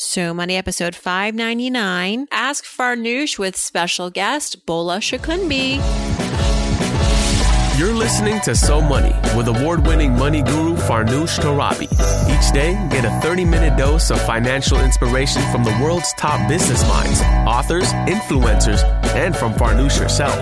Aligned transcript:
So 0.00 0.32
Money 0.32 0.54
episode 0.54 0.94
599. 0.94 2.28
Ask 2.30 2.64
Farnoosh 2.64 3.36
with 3.36 3.56
special 3.56 4.10
guest 4.10 4.64
Bola 4.64 4.98
Sokunbi. 4.98 5.78
You're 7.76 7.92
listening 7.92 8.40
to 8.42 8.54
So 8.54 8.80
Money 8.80 9.12
with 9.36 9.48
award 9.48 9.84
winning 9.84 10.16
money 10.16 10.42
guru 10.42 10.76
Farnoosh 10.76 11.40
Torabi. 11.40 11.90
Each 12.30 12.52
day, 12.52 12.74
get 12.92 13.06
a 13.06 13.20
30 13.26 13.44
minute 13.44 13.76
dose 13.76 14.10
of 14.10 14.24
financial 14.24 14.78
inspiration 14.78 15.42
from 15.50 15.64
the 15.64 15.76
world's 15.82 16.12
top 16.12 16.48
business 16.48 16.86
minds, 16.86 17.20
authors, 17.48 17.92
influencers, 18.06 18.84
and 19.16 19.36
from 19.36 19.52
Farnoosh 19.52 19.98
herself. 19.98 20.38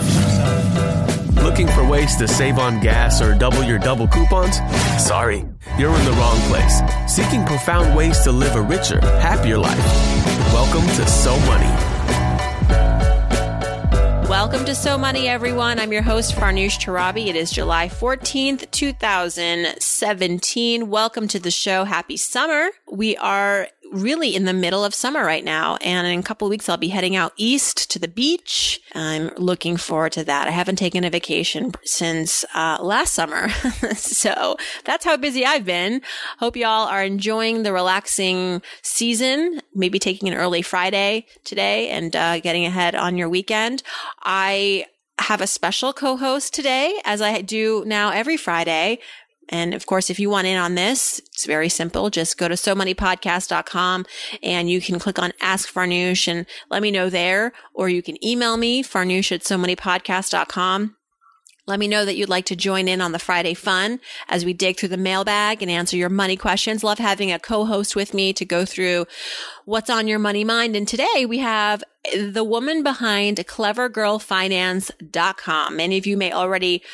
Looking 1.57 1.75
for 1.75 1.89
ways 1.89 2.17
to 2.17 2.29
save 2.29 2.59
on 2.59 2.81
gas 2.81 3.23
or 3.23 3.35
double 3.35 3.63
your 3.63 3.79
double 3.79 4.07
coupons? 4.07 4.59
Sorry, 5.03 5.43
you're 5.79 5.97
in 5.97 6.05
the 6.05 6.13
wrong 6.13 6.39
place. 6.51 6.83
Seeking 7.11 7.47
profound 7.47 7.97
ways 7.97 8.21
to 8.25 8.31
live 8.31 8.57
a 8.57 8.61
richer, 8.61 9.01
happier 9.01 9.57
life. 9.57 9.79
Welcome 10.53 10.87
to 10.97 11.09
So 11.09 11.35
Money. 11.47 11.73
Welcome 14.29 14.67
to 14.67 14.75
So 14.75 14.99
Money, 14.99 15.29
everyone. 15.29 15.79
I'm 15.79 15.93
your 15.93 16.03
host, 16.03 16.35
Farnoosh 16.35 16.79
Torabi. 16.79 17.29
It 17.29 17.37
is 17.37 17.51
July 17.51 17.89
14th, 17.89 18.71
2017. 18.73 20.91
Welcome 20.91 21.27
to 21.29 21.39
the 21.39 21.51
show. 21.51 21.85
Happy 21.85 22.19
summer. 22.19 22.69
We 22.91 23.17
are 23.17 23.69
really 24.03 24.35
in 24.35 24.45
the 24.45 24.53
middle 24.53 24.85
of 24.85 24.95
summer 24.95 25.25
right 25.25 25.45
now. 25.45 25.77
And 25.77 26.07
in 26.07 26.19
a 26.19 26.23
couple 26.23 26.49
weeks, 26.49 26.69
I'll 26.69 26.77
be 26.77 26.89
heading 26.89 27.17
out 27.17 27.33
east 27.37 27.91
to 27.91 27.99
the 27.99 28.09
beach. 28.09 28.81
I'm 28.95 29.31
looking 29.37 29.77
forward 29.77 30.13
to 30.13 30.25
that. 30.25 30.49
I 30.49 30.51
haven't 30.51 30.77
taken 30.77 31.05
a 31.05 31.11
vacation 31.11 31.73
since 31.85 32.45
uh, 32.55 32.79
last 32.81 33.15
summer. 33.15 33.49
so 33.95 34.57
that's 34.85 35.05
how 35.05 35.17
busy 35.17 35.45
I've 35.45 35.65
been. 35.65 36.03
Hope 36.39 36.57
y'all 36.57 36.89
are 36.89 37.05
enjoying 37.05 37.63
the 37.63 37.73
relaxing 37.73 38.63
season, 38.83 39.61
maybe 39.75 39.99
taking 39.99 40.29
an 40.29 40.35
early 40.35 40.63
Friday 40.63 41.27
today 41.45 41.89
and 41.91 42.15
uh, 42.15 42.41
getting 42.41 42.65
ahead 42.65 42.95
on 42.95 43.17
your 43.17 43.29
weekend. 43.29 43.83
I 44.23 44.87
have 45.19 45.41
a 45.41 45.47
special 45.47 45.93
co-host 45.93 46.53
today, 46.55 47.01
as 47.05 47.23
I 47.23 47.41
do 47.41 47.85
now 47.87 48.11
every 48.11 48.37
Friday. 48.37 48.99
And 49.49 49.75
of 49.75 49.87
course, 49.87 50.11
if 50.11 50.19
you 50.19 50.29
want 50.29 50.47
in 50.47 50.57
on 50.57 50.75
this, 50.75 51.19
it's 51.19 51.47
very 51.47 51.69
simple. 51.69 52.11
Just 52.11 52.39
go 52.39 52.49
to 52.49 52.57
so 52.57 52.75
somoneypodcast.com 52.75 54.07
and 54.43 54.71
you 54.71 54.81
can 54.81 54.99
click 54.99 55.19
on 55.19 55.33
ask 55.41 55.73
Farnoosh 55.73 56.29
and 56.29 56.47
let 56.71 56.83
me 56.83 56.91
know 56.91 57.09
there, 57.09 57.53
or 57.75 57.89
you 57.89 58.03
can 58.03 58.23
email 58.25 58.57
me 58.57 58.83
farnoosh 58.83 59.33
at 59.33 59.45
so 59.45 59.57
somoneypodcast.com. 59.57 60.97
Let 61.69 61.81
me 61.81 61.89
know 61.89 62.05
that 62.05 62.17
you'd 62.17 62.29
like 62.29 62.45
to 62.47 62.55
join 62.55 62.87
in 62.87 63.01
on 63.01 63.11
the 63.11 63.19
Friday 63.19 63.55
fun 63.55 63.99
as 64.29 64.45
we 64.45 64.53
dig 64.53 64.79
through 64.79 64.91
the 64.91 64.97
mailbag 64.97 65.63
and 65.63 65.71
answer 65.71 65.97
your 65.97 66.09
money 66.09 66.37
questions. 66.37 66.85
Love 66.85 66.99
having 66.99 67.33
a 67.33 67.41
co-host 67.41 67.97
with 67.97 68.15
me 68.15 68.33
to 68.35 68.45
go 68.45 68.65
through 68.65 69.07
what's 69.65 69.91
on 69.91 70.07
your 70.07 70.21
money 70.21 70.45
mind. 70.45 70.77
And 70.77 70.87
today 70.87 71.27
we 71.27 71.39
have 71.39 71.83
the 72.15 72.45
woman 72.45 72.85
behind 72.85 73.39
clevergirlfinance.com. 73.39 75.77
Many 75.77 75.99
of 75.99 76.07
you 76.07 76.17
may 76.17 76.31
already 76.31 76.85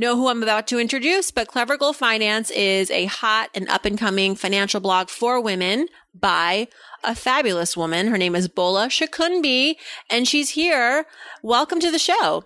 know 0.00 0.16
who 0.16 0.28
I'm 0.28 0.42
about 0.42 0.66
to 0.68 0.78
introduce, 0.78 1.30
but 1.30 1.46
Clever 1.46 1.76
Girl 1.76 1.92
Finance 1.92 2.50
is 2.50 2.90
a 2.90 3.04
hot 3.04 3.50
and 3.54 3.68
up 3.68 3.84
and 3.84 3.98
coming 3.98 4.34
financial 4.34 4.80
blog 4.80 5.10
for 5.10 5.38
women 5.38 5.88
by 6.18 6.68
a 7.04 7.14
fabulous 7.14 7.76
woman. 7.76 8.06
Her 8.08 8.16
name 8.16 8.34
is 8.34 8.48
Bola 8.48 8.88
Sokunbi, 8.88 9.74
and 10.08 10.26
she's 10.26 10.50
here. 10.50 11.04
Welcome 11.42 11.80
to 11.80 11.90
the 11.90 11.98
show. 11.98 12.44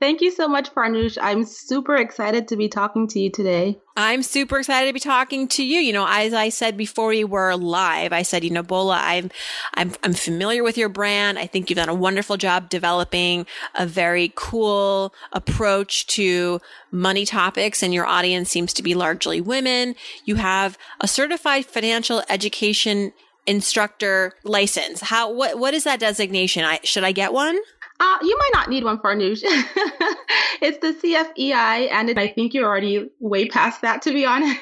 Thank 0.00 0.22
you 0.22 0.30
so 0.30 0.48
much, 0.48 0.70
Farnoosh. 0.74 1.18
I'm 1.20 1.44
super 1.44 1.94
excited 1.94 2.48
to 2.48 2.56
be 2.56 2.68
talking 2.68 3.06
to 3.08 3.20
you 3.20 3.30
today. 3.30 3.78
I'm 3.96 4.22
super 4.22 4.58
excited 4.58 4.86
to 4.86 4.94
be 4.94 5.00
talking 5.00 5.46
to 5.48 5.64
you. 5.64 5.78
You 5.78 5.92
know, 5.92 6.06
as 6.08 6.32
I 6.32 6.48
said 6.48 6.78
before 6.78 7.08
we 7.08 7.22
were 7.22 7.54
live, 7.54 8.12
I 8.12 8.22
said, 8.22 8.42
you 8.42 8.50
know, 8.50 8.62
Bola, 8.62 8.98
I'm, 8.98 9.30
I'm, 9.74 9.92
I'm 10.02 10.14
familiar 10.14 10.62
with 10.62 10.78
your 10.78 10.88
brand. 10.88 11.38
I 11.38 11.46
think 11.46 11.68
you've 11.68 11.76
done 11.76 11.90
a 11.90 11.94
wonderful 11.94 12.38
job 12.38 12.70
developing 12.70 13.46
a 13.74 13.84
very 13.84 14.32
cool 14.34 15.12
approach 15.32 16.06
to 16.08 16.60
money 16.90 17.26
topics 17.26 17.82
and 17.82 17.92
your 17.92 18.06
audience 18.06 18.50
seems 18.50 18.72
to 18.74 18.82
be 18.82 18.94
largely 18.94 19.40
women. 19.40 19.94
You 20.24 20.36
have 20.36 20.78
a 21.00 21.06
certified 21.06 21.66
financial 21.66 22.22
education 22.30 23.12
instructor 23.46 24.32
license. 24.44 25.02
How, 25.02 25.30
what, 25.30 25.58
what 25.58 25.74
is 25.74 25.84
that 25.84 26.00
designation? 26.00 26.64
I, 26.64 26.80
should 26.84 27.04
I 27.04 27.12
get 27.12 27.32
one? 27.32 27.58
Uh, 28.00 28.16
you 28.22 28.36
might 28.38 28.50
not 28.54 28.70
need 28.70 28.82
one 28.82 28.98
for 28.98 29.12
a 29.12 29.14
news. 29.14 29.42
it's 29.44 30.78
the 30.78 30.94
CFEI, 30.94 31.90
and 31.92 32.08
it, 32.08 32.16
I 32.16 32.28
think 32.28 32.54
you're 32.54 32.66
already 32.66 33.10
way 33.20 33.46
past 33.46 33.82
that, 33.82 34.00
to 34.02 34.12
be 34.12 34.24
honest. 34.26 34.58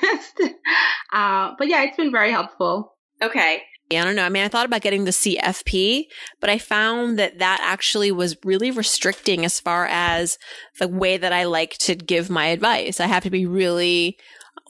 uh, 1.12 1.52
but 1.56 1.68
yeah, 1.68 1.84
it's 1.84 1.96
been 1.96 2.10
very 2.10 2.32
helpful. 2.32 2.96
Okay. 3.22 3.62
Yeah, 3.90 4.02
I 4.02 4.04
don't 4.04 4.16
know. 4.16 4.24
I 4.24 4.28
mean, 4.28 4.44
I 4.44 4.48
thought 4.48 4.66
about 4.66 4.82
getting 4.82 5.04
the 5.04 5.12
CFP, 5.12 6.06
but 6.40 6.50
I 6.50 6.58
found 6.58 7.18
that 7.18 7.38
that 7.38 7.60
actually 7.62 8.12
was 8.12 8.36
really 8.44 8.70
restricting 8.70 9.46
as 9.46 9.60
far 9.60 9.86
as 9.86 10.36
the 10.78 10.88
way 10.88 11.16
that 11.16 11.32
I 11.32 11.44
like 11.44 11.78
to 11.78 11.94
give 11.94 12.28
my 12.28 12.46
advice. 12.48 13.00
I 13.00 13.06
have 13.06 13.22
to 13.22 13.30
be 13.30 13.46
really 13.46 14.18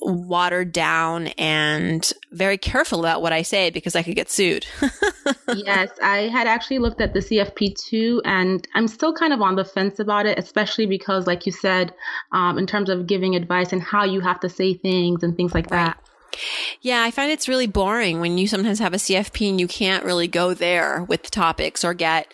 watered 0.00 0.72
down 0.72 1.28
and 1.38 2.12
very 2.32 2.56
careful 2.56 3.00
about 3.00 3.22
what 3.22 3.32
I 3.32 3.42
say 3.42 3.70
because 3.70 3.96
I 3.96 4.02
could 4.02 4.14
get 4.14 4.30
sued. 4.30 4.66
yes, 5.54 5.90
I 6.02 6.28
had 6.28 6.46
actually 6.46 6.78
looked 6.78 7.00
at 7.00 7.14
the 7.14 7.20
CFP 7.20 7.76
too, 7.78 8.22
and 8.24 8.66
I'm 8.74 8.88
still 8.88 9.12
kind 9.12 9.32
of 9.32 9.40
on 9.40 9.56
the 9.56 9.64
fence 9.64 9.98
about 9.98 10.26
it, 10.26 10.38
especially 10.38 10.86
because, 10.86 11.26
like 11.26 11.46
you 11.46 11.52
said, 11.52 11.92
um, 12.32 12.58
in 12.58 12.66
terms 12.66 12.90
of 12.90 13.06
giving 13.06 13.34
advice 13.34 13.72
and 13.72 13.82
how 13.82 14.04
you 14.04 14.20
have 14.20 14.40
to 14.40 14.48
say 14.48 14.74
things 14.74 15.22
and 15.22 15.36
things 15.36 15.54
like 15.54 15.70
right. 15.70 15.86
that. 15.86 15.98
Yeah, 16.80 17.02
I 17.02 17.10
find 17.10 17.30
it's 17.30 17.48
really 17.48 17.66
boring 17.66 18.20
when 18.20 18.38
you 18.38 18.46
sometimes 18.46 18.78
have 18.78 18.94
a 18.94 18.98
CFP 18.98 19.50
and 19.50 19.60
you 19.60 19.66
can't 19.66 20.04
really 20.04 20.28
go 20.28 20.54
there 20.54 21.02
with 21.04 21.24
the 21.24 21.30
topics 21.30 21.84
or 21.84 21.94
get 21.94 22.32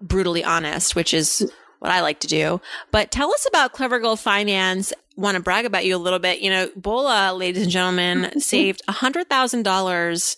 brutally 0.00 0.44
honest, 0.44 0.94
which 0.96 1.14
is 1.14 1.50
what 1.80 1.90
I 1.90 2.00
like 2.00 2.20
to 2.20 2.28
do. 2.28 2.60
But 2.92 3.10
tell 3.10 3.34
us 3.34 3.46
about 3.48 3.72
Clever 3.72 3.98
Girl 3.98 4.14
Finance. 4.14 4.92
Want 5.16 5.36
to 5.36 5.42
brag 5.42 5.64
about 5.64 5.84
you 5.84 5.96
a 5.96 5.98
little 5.98 6.18
bit. 6.18 6.40
You 6.40 6.50
know, 6.50 6.70
Bola, 6.76 7.34
ladies 7.34 7.64
and 7.64 7.70
gentlemen, 7.70 8.40
saved 8.40 8.82
$100,000 8.88 10.36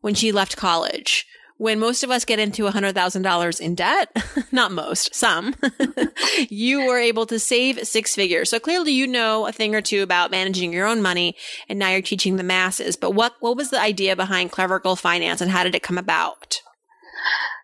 when 0.00 0.14
she 0.14 0.30
left 0.30 0.56
college. 0.56 1.26
When 1.58 1.78
most 1.78 2.02
of 2.02 2.10
us 2.10 2.24
get 2.24 2.40
into 2.40 2.64
$100,000 2.64 3.60
in 3.60 3.74
debt, 3.74 4.08
not 4.52 4.72
most, 4.72 5.14
some, 5.14 5.54
you 6.48 6.86
were 6.86 6.98
able 6.98 7.24
to 7.26 7.38
save 7.38 7.86
six 7.86 8.14
figures. 8.14 8.50
So 8.50 8.58
clearly 8.58 8.92
you 8.92 9.06
know 9.06 9.46
a 9.46 9.52
thing 9.52 9.74
or 9.74 9.80
two 9.80 10.02
about 10.02 10.32
managing 10.32 10.72
your 10.72 10.86
own 10.86 11.00
money 11.00 11.36
and 11.68 11.78
now 11.78 11.90
you're 11.90 12.02
teaching 12.02 12.36
the 12.36 12.42
masses. 12.42 12.96
But 12.96 13.12
what, 13.12 13.34
what 13.40 13.56
was 13.56 13.70
the 13.70 13.80
idea 13.80 14.16
behind 14.16 14.50
Clever 14.50 14.80
Girl 14.80 14.96
Finance 14.96 15.40
and 15.40 15.52
how 15.52 15.62
did 15.62 15.76
it 15.76 15.84
come 15.84 15.98
about? 15.98 16.60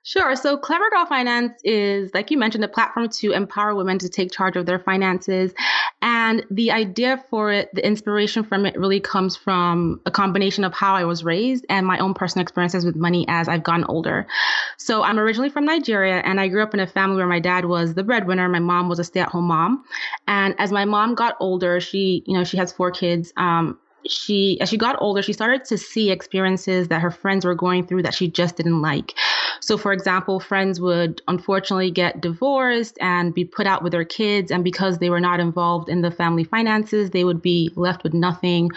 Sure. 0.08 0.34
So 0.36 0.56
Clever 0.56 0.88
Girl 0.88 1.04
Finance 1.04 1.60
is, 1.64 2.10
like 2.14 2.30
you 2.30 2.38
mentioned, 2.38 2.64
a 2.64 2.68
platform 2.68 3.10
to 3.10 3.32
empower 3.32 3.74
women 3.74 3.98
to 3.98 4.08
take 4.08 4.32
charge 4.32 4.56
of 4.56 4.64
their 4.64 4.78
finances. 4.78 5.52
And 6.00 6.46
the 6.50 6.70
idea 6.70 7.22
for 7.28 7.52
it, 7.52 7.68
the 7.74 7.86
inspiration 7.86 8.42
from 8.42 8.64
it 8.64 8.74
really 8.78 9.00
comes 9.00 9.36
from 9.36 10.00
a 10.06 10.10
combination 10.10 10.64
of 10.64 10.72
how 10.72 10.94
I 10.94 11.04
was 11.04 11.24
raised 11.24 11.66
and 11.68 11.86
my 11.86 11.98
own 11.98 12.14
personal 12.14 12.42
experiences 12.42 12.86
with 12.86 12.96
money 12.96 13.26
as 13.28 13.48
I've 13.48 13.62
gotten 13.62 13.84
older. 13.84 14.26
So 14.78 15.02
I'm 15.02 15.18
originally 15.18 15.50
from 15.50 15.66
Nigeria 15.66 16.22
and 16.24 16.40
I 16.40 16.48
grew 16.48 16.62
up 16.62 16.72
in 16.72 16.80
a 16.80 16.86
family 16.86 17.18
where 17.18 17.26
my 17.26 17.40
dad 17.40 17.66
was 17.66 17.92
the 17.92 18.02
breadwinner. 18.02 18.48
My 18.48 18.60
mom 18.60 18.88
was 18.88 18.98
a 18.98 19.04
stay 19.04 19.20
at 19.20 19.28
home 19.28 19.44
mom. 19.44 19.84
And 20.26 20.54
as 20.58 20.72
my 20.72 20.86
mom 20.86 21.16
got 21.16 21.36
older, 21.38 21.80
she, 21.80 22.22
you 22.26 22.32
know, 22.32 22.44
she 22.44 22.56
has 22.56 22.72
four 22.72 22.90
kids. 22.90 23.34
Um, 23.36 23.78
she 24.06 24.58
as 24.60 24.68
she 24.68 24.76
got 24.76 25.00
older 25.00 25.22
she 25.22 25.32
started 25.32 25.64
to 25.64 25.76
see 25.76 26.10
experiences 26.10 26.88
that 26.88 27.00
her 27.00 27.10
friends 27.10 27.44
were 27.44 27.54
going 27.54 27.86
through 27.86 28.02
that 28.02 28.14
she 28.14 28.28
just 28.28 28.56
didn't 28.56 28.80
like. 28.80 29.14
So 29.60 29.76
for 29.76 29.92
example 29.92 30.40
friends 30.40 30.80
would 30.80 31.22
unfortunately 31.28 31.90
get 31.90 32.20
divorced 32.20 32.98
and 33.00 33.34
be 33.34 33.44
put 33.44 33.66
out 33.66 33.82
with 33.82 33.92
their 33.92 34.04
kids 34.04 34.50
and 34.50 34.64
because 34.64 34.98
they 34.98 35.10
were 35.10 35.20
not 35.20 35.40
involved 35.40 35.88
in 35.88 36.02
the 36.02 36.10
family 36.10 36.44
finances 36.44 37.10
they 37.10 37.24
would 37.24 37.42
be 37.42 37.70
left 37.76 38.02
with 38.02 38.14
nothing. 38.14 38.70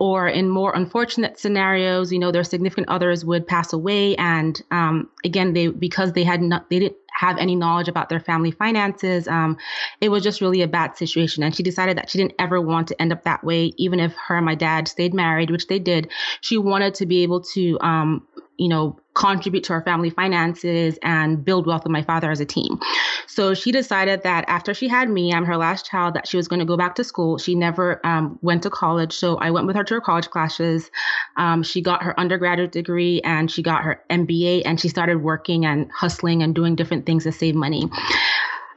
Or 0.00 0.28
in 0.28 0.48
more 0.48 0.74
unfortunate 0.74 1.38
scenarios 1.38 2.12
you 2.12 2.18
know 2.18 2.30
their 2.30 2.44
significant 2.44 2.88
others 2.88 3.24
would 3.24 3.46
pass 3.46 3.72
away 3.72 4.14
and 4.16 4.60
um, 4.70 5.08
again 5.24 5.54
they 5.54 5.68
because 5.68 6.12
they 6.12 6.24
had 6.24 6.40
not 6.40 6.70
they 6.70 6.78
didn't 6.78 6.98
have 7.18 7.36
any 7.38 7.56
knowledge 7.56 7.88
about 7.88 8.08
their 8.08 8.20
family 8.20 8.52
finances. 8.52 9.26
Um, 9.26 9.56
it 10.00 10.08
was 10.08 10.22
just 10.22 10.40
really 10.40 10.62
a 10.62 10.68
bad 10.68 10.96
situation. 10.96 11.42
And 11.42 11.54
she 11.54 11.64
decided 11.64 11.98
that 11.98 12.08
she 12.08 12.18
didn't 12.18 12.34
ever 12.38 12.60
want 12.60 12.86
to 12.88 13.02
end 13.02 13.12
up 13.12 13.24
that 13.24 13.42
way, 13.42 13.72
even 13.76 13.98
if 13.98 14.14
her 14.28 14.36
and 14.36 14.46
my 14.46 14.54
dad 14.54 14.86
stayed 14.86 15.12
married, 15.12 15.50
which 15.50 15.66
they 15.66 15.80
did. 15.80 16.10
She 16.42 16.56
wanted 16.58 16.94
to 16.94 17.06
be 17.06 17.24
able 17.24 17.40
to, 17.54 17.78
um, 17.80 18.26
you 18.58 18.68
know, 18.68 18.98
contribute 19.14 19.64
to 19.64 19.72
our 19.72 19.82
family 19.82 20.10
finances 20.10 20.98
and 21.02 21.44
build 21.44 21.66
wealth 21.66 21.84
with 21.84 21.90
my 21.90 22.02
father 22.02 22.30
as 22.30 22.40
a 22.40 22.44
team. 22.44 22.78
So 23.26 23.54
she 23.54 23.72
decided 23.72 24.22
that 24.22 24.44
after 24.48 24.74
she 24.74 24.88
had 24.88 25.08
me, 25.08 25.32
I'm 25.32 25.44
her 25.44 25.56
last 25.56 25.86
child, 25.86 26.14
that 26.14 26.28
she 26.28 26.36
was 26.36 26.46
going 26.46 26.60
to 26.60 26.64
go 26.64 26.76
back 26.76 26.94
to 26.96 27.04
school. 27.04 27.38
She 27.38 27.54
never 27.54 28.04
um, 28.06 28.38
went 28.42 28.62
to 28.64 28.70
college. 28.70 29.12
So 29.12 29.36
I 29.36 29.50
went 29.50 29.66
with 29.66 29.76
her 29.76 29.84
to 29.84 29.94
her 29.94 30.00
college 30.00 30.30
classes. 30.30 30.90
Um, 31.36 31.62
she 31.62 31.80
got 31.80 32.02
her 32.02 32.18
undergraduate 32.18 32.72
degree 32.72 33.20
and 33.22 33.50
she 33.50 33.62
got 33.62 33.82
her 33.82 34.02
MBA 34.10 34.62
and 34.64 34.80
she 34.80 34.88
started 34.88 35.22
working 35.22 35.64
and 35.66 35.90
hustling 35.92 36.42
and 36.42 36.54
doing 36.54 36.76
different 36.76 37.06
things 37.06 37.24
to 37.24 37.32
save 37.32 37.54
money. 37.54 37.88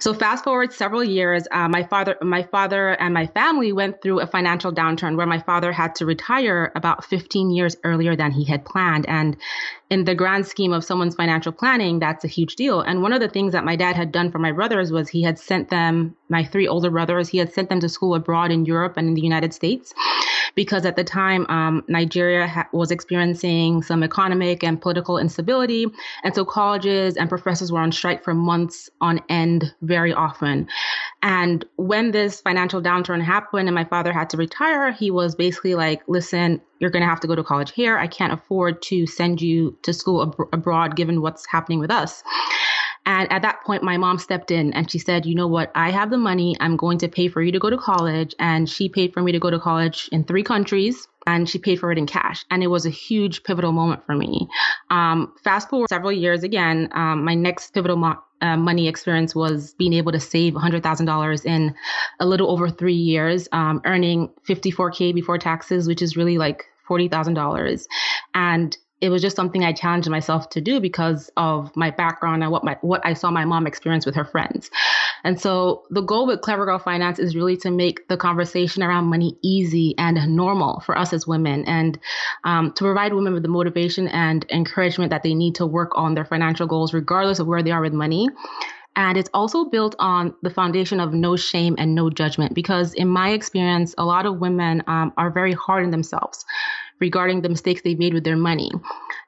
So 0.01 0.15
fast 0.15 0.43
forward 0.43 0.73
several 0.73 1.03
years, 1.03 1.47
uh, 1.51 1.69
my 1.69 1.83
father, 1.83 2.17
my 2.23 2.41
father 2.41 2.89
and 2.99 3.13
my 3.13 3.27
family 3.27 3.71
went 3.71 4.01
through 4.01 4.19
a 4.19 4.25
financial 4.25 4.73
downturn 4.73 5.15
where 5.15 5.27
my 5.27 5.37
father 5.37 5.71
had 5.71 5.93
to 5.97 6.07
retire 6.07 6.71
about 6.75 7.05
15 7.05 7.51
years 7.51 7.75
earlier 7.83 8.15
than 8.15 8.31
he 8.31 8.43
had 8.43 8.65
planned. 8.65 9.07
And 9.07 9.37
in 9.91 10.05
the 10.05 10.15
grand 10.15 10.47
scheme 10.47 10.73
of 10.73 10.83
someone's 10.83 11.13
financial 11.13 11.51
planning, 11.51 11.99
that's 11.99 12.25
a 12.25 12.27
huge 12.27 12.55
deal. 12.55 12.81
And 12.81 13.03
one 13.03 13.13
of 13.13 13.19
the 13.19 13.29
things 13.29 13.51
that 13.51 13.63
my 13.63 13.75
dad 13.75 13.95
had 13.95 14.11
done 14.11 14.31
for 14.31 14.39
my 14.39 14.51
brothers 14.51 14.91
was 14.91 15.07
he 15.07 15.21
had 15.21 15.37
sent 15.37 15.69
them, 15.69 16.15
my 16.29 16.43
three 16.43 16.67
older 16.67 16.89
brothers, 16.89 17.29
he 17.29 17.37
had 17.37 17.53
sent 17.53 17.69
them 17.69 17.79
to 17.81 17.87
school 17.87 18.15
abroad 18.15 18.51
in 18.51 18.65
Europe 18.65 18.97
and 18.97 19.07
in 19.07 19.13
the 19.13 19.21
United 19.21 19.53
States 19.53 19.93
because 20.55 20.85
at 20.85 20.95
the 20.95 21.03
time 21.03 21.45
um, 21.49 21.83
Nigeria 21.87 22.47
ha- 22.47 22.67
was 22.71 22.91
experiencing 22.91 23.81
some 23.83 24.03
economic 24.03 24.63
and 24.63 24.81
political 24.81 25.17
instability, 25.17 25.85
and 26.23 26.35
so 26.35 26.45
colleges 26.45 27.17
and 27.17 27.29
professors 27.29 27.71
were 27.71 27.79
on 27.79 27.91
strike 27.91 28.23
for 28.23 28.33
months 28.33 28.89
on 28.99 29.21
end 29.29 29.73
very 29.91 30.13
often. 30.13 30.67
And 31.21 31.65
when 31.75 32.11
this 32.11 32.41
financial 32.41 32.81
downturn 32.81 33.21
happened 33.21 33.67
and 33.67 33.75
my 33.75 33.83
father 33.83 34.13
had 34.13 34.29
to 34.31 34.37
retire, 34.37 34.91
he 34.91 35.11
was 35.11 35.35
basically 35.35 35.75
like, 35.75 36.01
"Listen, 36.07 36.61
you're 36.79 36.93
going 36.95 37.03
to 37.03 37.13
have 37.13 37.19
to 37.21 37.27
go 37.27 37.35
to 37.35 37.43
college 37.43 37.71
here. 37.81 37.97
I 37.97 38.07
can't 38.07 38.33
afford 38.33 38.81
to 38.83 39.05
send 39.05 39.41
you 39.41 39.77
to 39.83 39.93
school 39.93 40.19
ab- 40.21 40.49
abroad 40.57 40.95
given 40.95 41.21
what's 41.21 41.45
happening 41.45 41.79
with 41.79 41.91
us." 41.91 42.23
And 43.05 43.31
at 43.31 43.41
that 43.41 43.63
point, 43.65 43.83
my 43.83 43.97
mom 43.97 44.19
stepped 44.19 44.51
in 44.51 44.73
and 44.73 44.89
she 44.91 44.99
said, 44.99 45.25
You 45.25 45.35
know 45.35 45.47
what? 45.47 45.71
I 45.73 45.89
have 45.91 46.11
the 46.11 46.17
money. 46.17 46.55
I'm 46.59 46.77
going 46.77 46.99
to 46.99 47.07
pay 47.07 47.27
for 47.29 47.41
you 47.41 47.51
to 47.51 47.59
go 47.59 47.69
to 47.69 47.77
college. 47.77 48.35
And 48.37 48.69
she 48.69 48.89
paid 48.89 49.13
for 49.13 49.21
me 49.23 49.31
to 49.31 49.39
go 49.39 49.49
to 49.49 49.59
college 49.59 50.07
in 50.11 50.23
three 50.23 50.43
countries 50.43 51.07
and 51.25 51.49
she 51.49 51.57
paid 51.59 51.79
for 51.79 51.91
it 51.91 51.97
in 51.97 52.05
cash. 52.05 52.45
And 52.51 52.63
it 52.63 52.67
was 52.67 52.85
a 52.85 52.89
huge 52.89 53.43
pivotal 53.43 53.71
moment 53.71 54.05
for 54.05 54.15
me. 54.15 54.47
Um, 54.89 55.33
fast 55.43 55.69
forward 55.69 55.89
several 55.89 56.11
years 56.11 56.43
again, 56.43 56.89
um, 56.93 57.25
my 57.25 57.33
next 57.33 57.73
pivotal 57.73 57.97
mo- 57.97 58.21
uh, 58.41 58.57
money 58.57 58.87
experience 58.87 59.35
was 59.35 59.73
being 59.75 59.93
able 59.93 60.11
to 60.11 60.19
save 60.19 60.53
$100,000 60.53 61.45
in 61.45 61.75
a 62.19 62.25
little 62.25 62.51
over 62.51 62.69
three 62.69 62.93
years, 62.93 63.47
um, 63.51 63.81
earning 63.85 64.29
54K 64.47 65.13
before 65.13 65.37
taxes, 65.37 65.87
which 65.87 66.01
is 66.01 66.17
really 66.17 66.37
like 66.37 66.65
$40,000. 66.89 67.85
And 68.33 68.77
it 69.01 69.09
was 69.09 69.21
just 69.21 69.35
something 69.35 69.63
I 69.63 69.73
challenged 69.73 70.09
myself 70.09 70.49
to 70.51 70.61
do 70.61 70.79
because 70.79 71.31
of 71.35 71.75
my 71.75 71.89
background 71.89 72.43
and 72.43 72.51
what 72.51 72.63
my 72.63 72.77
what 72.81 73.05
I 73.05 73.13
saw 73.13 73.31
my 73.31 73.45
mom 73.45 73.65
experience 73.67 74.05
with 74.05 74.15
her 74.15 74.25
friends. 74.25 74.69
And 75.23 75.39
so 75.39 75.83
the 75.89 76.01
goal 76.01 76.27
with 76.27 76.41
Clever 76.41 76.65
Girl 76.65 76.79
Finance 76.79 77.19
is 77.19 77.35
really 77.35 77.57
to 77.57 77.71
make 77.71 78.07
the 78.07 78.17
conversation 78.17 78.83
around 78.83 79.05
money 79.05 79.37
easy 79.41 79.95
and 79.97 80.17
normal 80.35 80.81
for 80.81 80.97
us 80.97 81.13
as 81.13 81.27
women, 81.27 81.65
and 81.65 81.99
um, 82.43 82.71
to 82.73 82.83
provide 82.83 83.13
women 83.13 83.33
with 83.33 83.43
the 83.43 83.49
motivation 83.49 84.07
and 84.07 84.45
encouragement 84.51 85.09
that 85.09 85.23
they 85.23 85.33
need 85.33 85.55
to 85.55 85.65
work 85.65 85.91
on 85.95 86.13
their 86.13 86.25
financial 86.25 86.67
goals, 86.67 86.93
regardless 86.93 87.39
of 87.39 87.47
where 87.47 87.63
they 87.63 87.71
are 87.71 87.81
with 87.81 87.93
money. 87.93 88.29
And 88.93 89.17
it's 89.17 89.29
also 89.33 89.65
built 89.65 89.95
on 89.99 90.35
the 90.41 90.49
foundation 90.49 90.99
of 90.99 91.13
no 91.13 91.37
shame 91.37 91.75
and 91.77 91.95
no 91.95 92.09
judgment, 92.09 92.53
because 92.53 92.93
in 92.93 93.07
my 93.07 93.29
experience, 93.29 93.95
a 93.97 94.03
lot 94.03 94.25
of 94.25 94.41
women 94.41 94.83
um, 94.85 95.13
are 95.15 95.31
very 95.31 95.53
hard 95.53 95.85
on 95.85 95.91
themselves 95.91 96.43
regarding 97.01 97.41
the 97.41 97.49
mistakes 97.49 97.81
they've 97.81 97.99
made 97.99 98.13
with 98.13 98.23
their 98.23 98.37
money. 98.37 98.71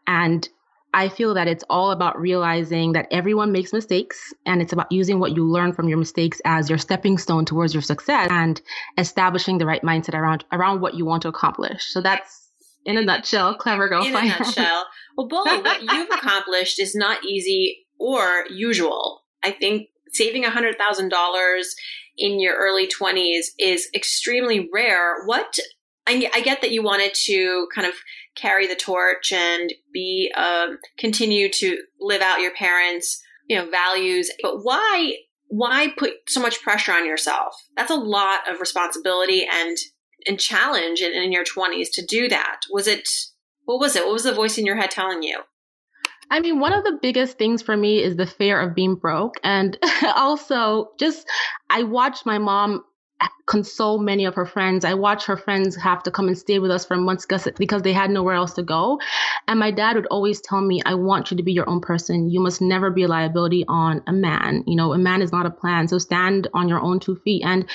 And 0.08 0.48
I 0.94 1.10
feel 1.10 1.34
that 1.34 1.48
it's 1.48 1.64
all 1.70 1.92
about 1.92 2.20
realizing 2.22 2.92
that 2.94 3.08
everyone 3.10 3.52
makes 3.52 3.74
mistakes 3.74 4.31
and 4.46 4.62
it's 4.62 4.72
about 4.72 4.92
using 4.92 5.20
what 5.20 5.36
you 5.36 5.44
learn 5.44 5.74
from 5.74 5.90
your 5.90 5.98
mistakes 5.98 6.40
as 6.46 6.70
your 6.70 6.78
stepping 6.78 7.18
stone 7.18 7.46
towards 7.46 7.74
your 7.74 7.81
success 7.81 8.28
and 8.30 8.62
establishing 9.00 9.58
the 9.58 9.66
right 9.66 9.81
mindset 9.81 10.14
around 10.14 10.46
around 10.52 10.81
what 10.81 10.94
you 10.94 11.04
want 11.04 11.24
to 11.24 11.28
accomplish. 11.28 11.84
So 11.86 12.00
that's 12.00 12.44
in 12.86 12.98
a 12.98 13.02
nutshell, 13.02 13.56
clever 13.56 13.90
girl. 13.90 14.06
In 14.06 14.16
a 14.16 14.28
nutshell. 14.28 14.86
Well, 15.18 15.28
Bola, 15.28 15.62
what 15.64 15.81
you've 15.92 16.10
accomplished 16.12 16.80
is 16.80 16.94
not 16.94 17.25
easy 17.25 17.86
or 17.98 18.46
usual. 18.52 19.24
I 19.44 19.52
think 19.52 19.90
saving 20.12 20.44
$100,000 20.44 21.64
in 22.18 22.40
your 22.40 22.56
early 22.56 22.88
20s 22.88 23.46
is 23.58 23.90
extremely 23.96 24.70
rare. 24.72 25.24
What 25.25 25.58
I, 26.07 26.29
I 26.33 26.41
get 26.41 26.61
that 26.61 26.71
you 26.71 26.83
wanted 26.83 27.13
to 27.25 27.67
kind 27.73 27.88
of 27.88 27.94
carry 28.35 28.67
the 28.67 28.75
torch 28.75 29.31
and 29.31 29.73
be 29.94 30.31
um, 30.35 30.79
continue 30.97 31.50
to 31.50 31.77
live 32.00 32.21
out 32.21 32.41
your 32.41 32.53
parents' 32.53 33.21
you 33.47 33.57
know 33.57 33.69
values, 33.69 34.31
but 34.41 34.63
why 34.63 35.15
why 35.47 35.94
put 35.97 36.13
so 36.27 36.41
much 36.41 36.61
pressure 36.61 36.94
on 36.94 37.05
yourself? 37.05 37.55
That's 37.75 37.91
a 37.91 37.95
lot 37.95 38.50
of 38.51 38.59
responsibility 38.59 39.47
and 39.51 39.77
and 40.25 40.39
challenge 40.39 41.01
in, 41.01 41.13
in 41.13 41.31
your 41.31 41.44
twenties 41.44 41.89
to 41.91 42.05
do 42.05 42.27
that. 42.29 42.61
Was 42.71 42.88
it 42.88 43.07
what 43.65 43.79
was 43.79 43.95
it? 43.95 44.05
What 44.05 44.13
was 44.13 44.23
the 44.23 44.33
voice 44.33 44.57
in 44.57 44.65
your 44.65 44.75
head 44.75 44.91
telling 44.91 45.23
you? 45.23 45.41
I 46.29 46.39
mean, 46.39 46.59
one 46.59 46.73
of 46.73 46.83
the 46.83 46.97
biggest 47.01 47.38
things 47.38 47.61
for 47.61 47.77
me 47.77 48.01
is 48.01 48.15
the 48.15 48.25
fear 48.25 48.59
of 48.59 48.73
being 48.73 48.95
broke. 48.95 49.35
And 49.44 49.77
also, 50.15 50.89
just 51.00 51.27
I 51.69 51.83
watched 51.83 52.25
my 52.25 52.39
mom 52.39 52.83
console 53.46 54.00
many 54.00 54.25
of 54.25 54.36
her 54.36 54.46
friends. 54.46 54.86
I 54.86 54.94
watched 54.94 55.28
her 55.28 55.38
friends 55.38 55.75
have 55.75 56.04
to 56.04 56.12
come 56.12 56.28
and 56.28 56.38
stay 56.38 56.60
with 56.60 56.72
us 56.72 56.86
for 56.86 56.96
months 56.98 57.25
because 57.58 57.81
they 57.81 57.94
had 57.94 58.10
nowhere 58.10 58.36
else 58.36 58.54
to 58.54 58.64
go. 58.64 59.00
And 59.48 59.60
my 59.60 59.72
dad 59.72 59.96
would 59.96 60.08
always 60.08 60.42
tell 60.42 60.62
me, 60.62 60.81
I 60.86 60.96
want 60.96 61.31
you 61.31 61.38
to 61.38 61.44
be 61.44 61.54
your 61.54 61.70
own 61.70 61.81
person. 61.81 62.30
You 62.30 62.40
must 62.40 62.62
never 62.62 62.90
be 62.90 63.04
a 63.04 63.08
liability 63.08 63.66
on 63.68 64.02
a 64.08 64.14
man. 64.14 64.64
You 64.66 64.75
know, 64.75 64.94
a 64.94 64.98
man 64.98 65.22
is 65.22 65.31
not 65.31 65.46
a 65.46 65.52
plan. 65.52 65.88
So 65.88 65.98
stand 65.98 66.48
on 66.54 66.70
your 66.70 66.80
own 66.80 67.00
two 67.00 67.16
feet. 67.16 67.44
And 67.46 67.68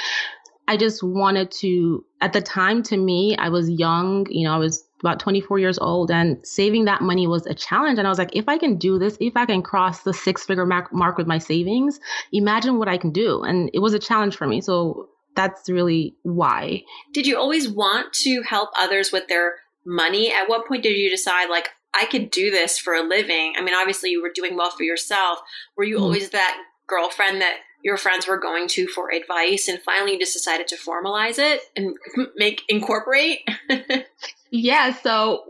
I 0.66 0.76
just 0.76 1.02
wanted 1.02 1.50
to, 1.62 2.04
at 2.20 2.34
the 2.34 2.42
time 2.42 2.82
to 2.84 2.96
me, 2.96 3.36
I 3.38 3.48
was 3.48 3.70
young, 3.70 4.26
you 4.28 4.46
know, 4.46 4.54
I 4.54 4.58
was 4.58 4.84
about 5.00 5.20
24 5.20 5.58
years 5.58 5.78
old 5.78 6.10
and 6.10 6.44
saving 6.46 6.86
that 6.86 7.00
money 7.00 7.26
was 7.26 7.46
a 7.46 7.54
challenge. 7.54 7.98
And 7.98 8.06
I 8.06 8.10
was 8.10 8.18
like, 8.18 8.34
if 8.34 8.48
I 8.48 8.58
can 8.58 8.76
do 8.76 8.98
this, 8.98 9.16
if 9.20 9.36
I 9.36 9.46
can 9.46 9.62
cross 9.62 10.02
the 10.02 10.12
six 10.12 10.44
figure 10.44 10.66
mark, 10.66 10.92
mark 10.92 11.16
with 11.16 11.26
my 11.26 11.38
savings, 11.38 12.00
imagine 12.32 12.78
what 12.78 12.88
I 12.88 12.98
can 12.98 13.12
do. 13.12 13.42
And 13.42 13.70
it 13.72 13.78
was 13.78 13.94
a 13.94 13.98
challenge 13.98 14.36
for 14.36 14.46
me. 14.46 14.60
So 14.60 15.08
that's 15.34 15.68
really 15.68 16.16
why. 16.22 16.82
Did 17.12 17.26
you 17.26 17.38
always 17.38 17.68
want 17.68 18.12
to 18.24 18.42
help 18.42 18.70
others 18.76 19.12
with 19.12 19.28
their 19.28 19.56
money? 19.84 20.32
At 20.32 20.48
what 20.48 20.66
point 20.66 20.82
did 20.82 20.96
you 20.96 21.10
decide, 21.10 21.48
like, 21.48 21.68
I 21.94 22.04
could 22.06 22.30
do 22.30 22.50
this 22.50 22.78
for 22.78 22.94
a 22.94 23.02
living? 23.02 23.54
I 23.56 23.62
mean, 23.62 23.74
obviously, 23.74 24.10
you 24.10 24.22
were 24.22 24.32
doing 24.32 24.56
well 24.56 24.70
for 24.70 24.82
yourself. 24.82 25.40
Were 25.76 25.84
you 25.84 25.98
mm 25.98 26.02
always 26.02 26.30
that 26.30 26.56
girlfriend 26.86 27.40
that 27.40 27.58
your 27.82 27.96
friends 27.96 28.26
were 28.26 28.38
going 28.38 28.66
to 28.66 28.86
for 28.88 29.12
advice 29.12 29.68
and 29.68 29.80
finally 29.82 30.12
you 30.12 30.18
just 30.18 30.32
decided 30.32 30.66
to 30.66 30.76
formalize 30.76 31.38
it 31.38 31.60
and 31.76 31.94
make 32.36 32.62
incorporate 32.68 33.40
yeah 34.50 34.92
so 34.92 35.44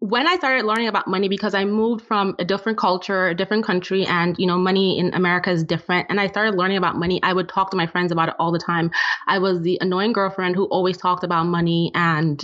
when 0.00 0.26
I 0.26 0.36
started 0.36 0.64
learning 0.64 0.88
about 0.88 1.06
money, 1.08 1.28
because 1.28 1.54
I 1.54 1.66
moved 1.66 2.04
from 2.06 2.34
a 2.38 2.44
different 2.44 2.78
culture, 2.78 3.28
a 3.28 3.34
different 3.34 3.64
country, 3.64 4.06
and 4.06 4.34
you 4.38 4.46
know, 4.46 4.56
money 4.56 4.98
in 4.98 5.12
America 5.12 5.50
is 5.50 5.62
different. 5.62 6.06
And 6.08 6.18
I 6.18 6.26
started 6.26 6.54
learning 6.56 6.78
about 6.78 6.96
money. 6.96 7.22
I 7.22 7.34
would 7.34 7.50
talk 7.50 7.70
to 7.70 7.76
my 7.76 7.86
friends 7.86 8.10
about 8.10 8.30
it 8.30 8.34
all 8.38 8.50
the 8.50 8.58
time. 8.58 8.90
I 9.26 9.38
was 9.38 9.60
the 9.60 9.78
annoying 9.82 10.14
girlfriend 10.14 10.56
who 10.56 10.64
always 10.64 10.96
talked 10.96 11.22
about 11.22 11.44
money 11.44 11.92
and 11.94 12.42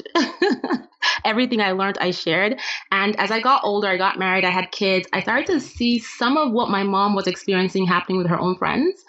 everything 1.25 1.63
I 1.63 1.73
learned, 1.73 1.97
I 1.99 2.11
shared. 2.11 2.61
And 2.93 3.19
as 3.19 3.31
I 3.31 3.41
got 3.41 3.65
older, 3.65 3.89
I 3.89 3.97
got 3.97 4.19
married, 4.19 4.45
I 4.45 4.51
had 4.51 4.71
kids, 4.71 5.09
I 5.15 5.23
started 5.23 5.47
to 5.47 5.61
see 5.61 5.99
some 5.99 6.37
of 6.37 6.53
what 6.53 6.69
my 6.69 6.83
mom 6.83 7.15
was 7.15 7.27
experiencing 7.27 7.87
happening 7.87 8.19
with 8.19 8.27
her 8.29 8.39
own 8.39 8.57
friends 8.57 9.03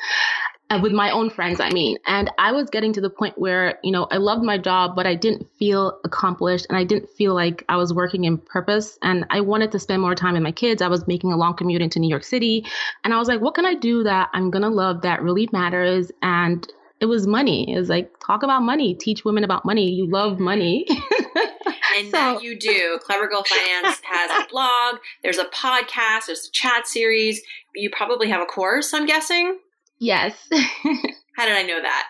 Uh, 0.70 0.80
with 0.82 0.92
my 0.92 1.10
own 1.12 1.30
friends, 1.30 1.62
I 1.62 1.70
mean. 1.70 1.98
And 2.08 2.30
I 2.38 2.52
was 2.52 2.70
getting 2.70 2.92
to 2.92 3.00
the 3.00 3.10
point 3.10 3.38
where, 3.38 3.80
you 3.84 3.92
know, 3.92 4.06
I 4.12 4.18
loved 4.18 4.44
my 4.44 4.58
job, 4.58 4.98
but 4.98 5.08
I 5.08 5.16
didn't 5.16 5.48
feel 5.58 5.98
accomplished 6.04 6.66
and 6.68 6.78
I 6.78 6.84
didn't 6.84 7.10
feel 7.10 7.34
like 7.34 7.64
I 7.70 7.78
was 7.78 7.94
working 7.94 8.26
in 8.26 8.38
purpose. 8.38 9.00
And 9.02 9.26
I 9.30 9.40
wanted 9.40 9.72
to 9.72 9.80
spend 9.80 10.02
more 10.02 10.14
time 10.14 10.34
with 10.34 10.44
my 10.44 10.52
kids. 10.52 10.82
I 10.82 10.90
was 10.90 11.08
making 11.08 11.32
a 11.32 11.38
long 11.38 11.56
commute 11.56 11.82
into 11.82 12.00
New 12.00 12.10
York 12.10 12.26
City. 12.26 12.66
And 13.06 13.14
I 13.14 13.18
was 13.18 13.30
like, 13.30 13.40
what 13.40 13.56
can 13.56 13.66
I 13.66 13.76
do 13.76 14.04
that 14.04 14.30
I'm 14.34 14.52
going 14.52 14.64
to 14.64 14.70
love 14.70 15.04
that 15.04 15.22
really 15.22 15.48
matters? 15.54 16.12
And 16.22 16.68
it 17.00 17.06
was 17.06 17.28
money. 17.28 17.74
It 17.74 17.78
was 17.78 17.88
like, 17.88 18.12
talk 18.20 18.44
about 18.44 18.62
money, 18.62 18.94
teach 18.94 19.24
women 19.24 19.46
about 19.46 19.64
money. 19.64 19.90
You 19.90 20.06
love 20.06 20.34
mm-hmm. 20.34 20.44
money. 20.44 20.86
and 21.98 22.08
so. 22.08 22.12
that 22.12 22.44
you 22.44 22.58
do. 22.60 23.00
Clever 23.02 23.28
Girl 23.28 23.44
Finance 23.44 24.02
has 24.04 24.32
a 24.32 24.50
blog, 24.50 24.98
there's 25.24 25.38
a 25.38 25.46
podcast, 25.46 26.26
there's 26.28 26.48
a 26.48 26.52
chat 26.52 26.88
series. 26.88 27.42
You 27.76 27.90
probably 27.90 28.30
have 28.30 28.42
a 28.42 28.46
course, 28.46 28.94
I'm 28.94 29.06
guessing. 29.06 29.60
Yes. 30.00 30.34
How 30.52 31.46
did 31.46 31.58
I 31.58 31.64
know 31.64 31.82
that? 31.82 32.08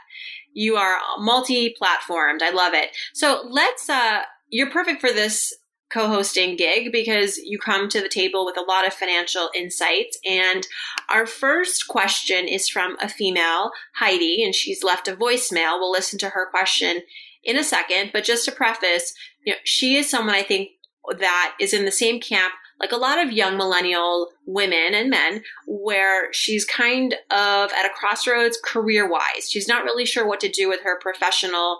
You 0.54 0.76
are 0.76 0.98
multi-platformed. 1.20 2.42
I 2.42 2.52
love 2.52 2.74
it. 2.74 2.90
So 3.14 3.46
let's 3.50 3.90
uh 3.90 4.22
you're 4.50 4.72
perfect 4.72 5.02
for 5.02 5.12
this 5.12 5.54
co-hosting 5.90 6.58
gig 6.58 6.92
because 6.92 7.38
you 7.38 7.58
come 7.58 7.88
to 7.88 8.02
the 8.02 8.10
table 8.10 8.46
with 8.46 8.58
a 8.58 8.62
lot 8.62 8.86
of 8.86 8.94
financial 8.94 9.50
insights 9.56 10.20
and 10.26 10.68
our 11.10 11.26
first 11.26 11.88
question 11.88 12.48
is 12.48 12.68
from 12.68 12.98
a 13.00 13.08
female 13.08 13.72
heidi 13.96 14.44
and 14.44 14.54
she's 14.54 14.84
left 14.84 15.08
a 15.08 15.16
voicemail 15.16 15.80
we'll 15.80 15.92
listen 15.92 16.20
to 16.20 16.30
her 16.30 16.50
question 16.50 17.02
in 17.44 17.58
a 17.58 17.64
second 17.64 18.10
but 18.12 18.26
just 18.26 18.44
to 18.44 18.52
preface 18.52 19.14
you 19.46 19.54
know 19.54 19.60
she 19.64 19.96
is 19.96 20.10
someone 20.10 20.36
i 20.36 20.44
think 20.44 20.72
that 21.20 21.56
is 21.58 21.74
in 21.74 21.86
the 21.86 21.92
same 21.92 22.20
camp 22.20 22.54
like 22.80 22.92
a 22.92 22.98
lot 22.98 23.24
of 23.24 23.32
young 23.32 23.58
millennial 23.58 24.32
women 24.46 24.94
and 24.94 25.10
men, 25.10 25.44
where 25.66 26.32
she's 26.34 26.66
kind 26.66 27.14
of 27.32 27.72
at 27.72 27.86
a 27.86 27.94
crossroads 27.94 28.60
career 28.64 29.10
wise. 29.10 29.50
She's 29.50 29.68
not 29.68 29.84
really 29.84 30.06
sure 30.06 30.28
what 30.28 30.40
to 30.42 30.50
do 30.50 30.70
with 30.70 30.82
her 30.84 31.00
professional 31.00 31.80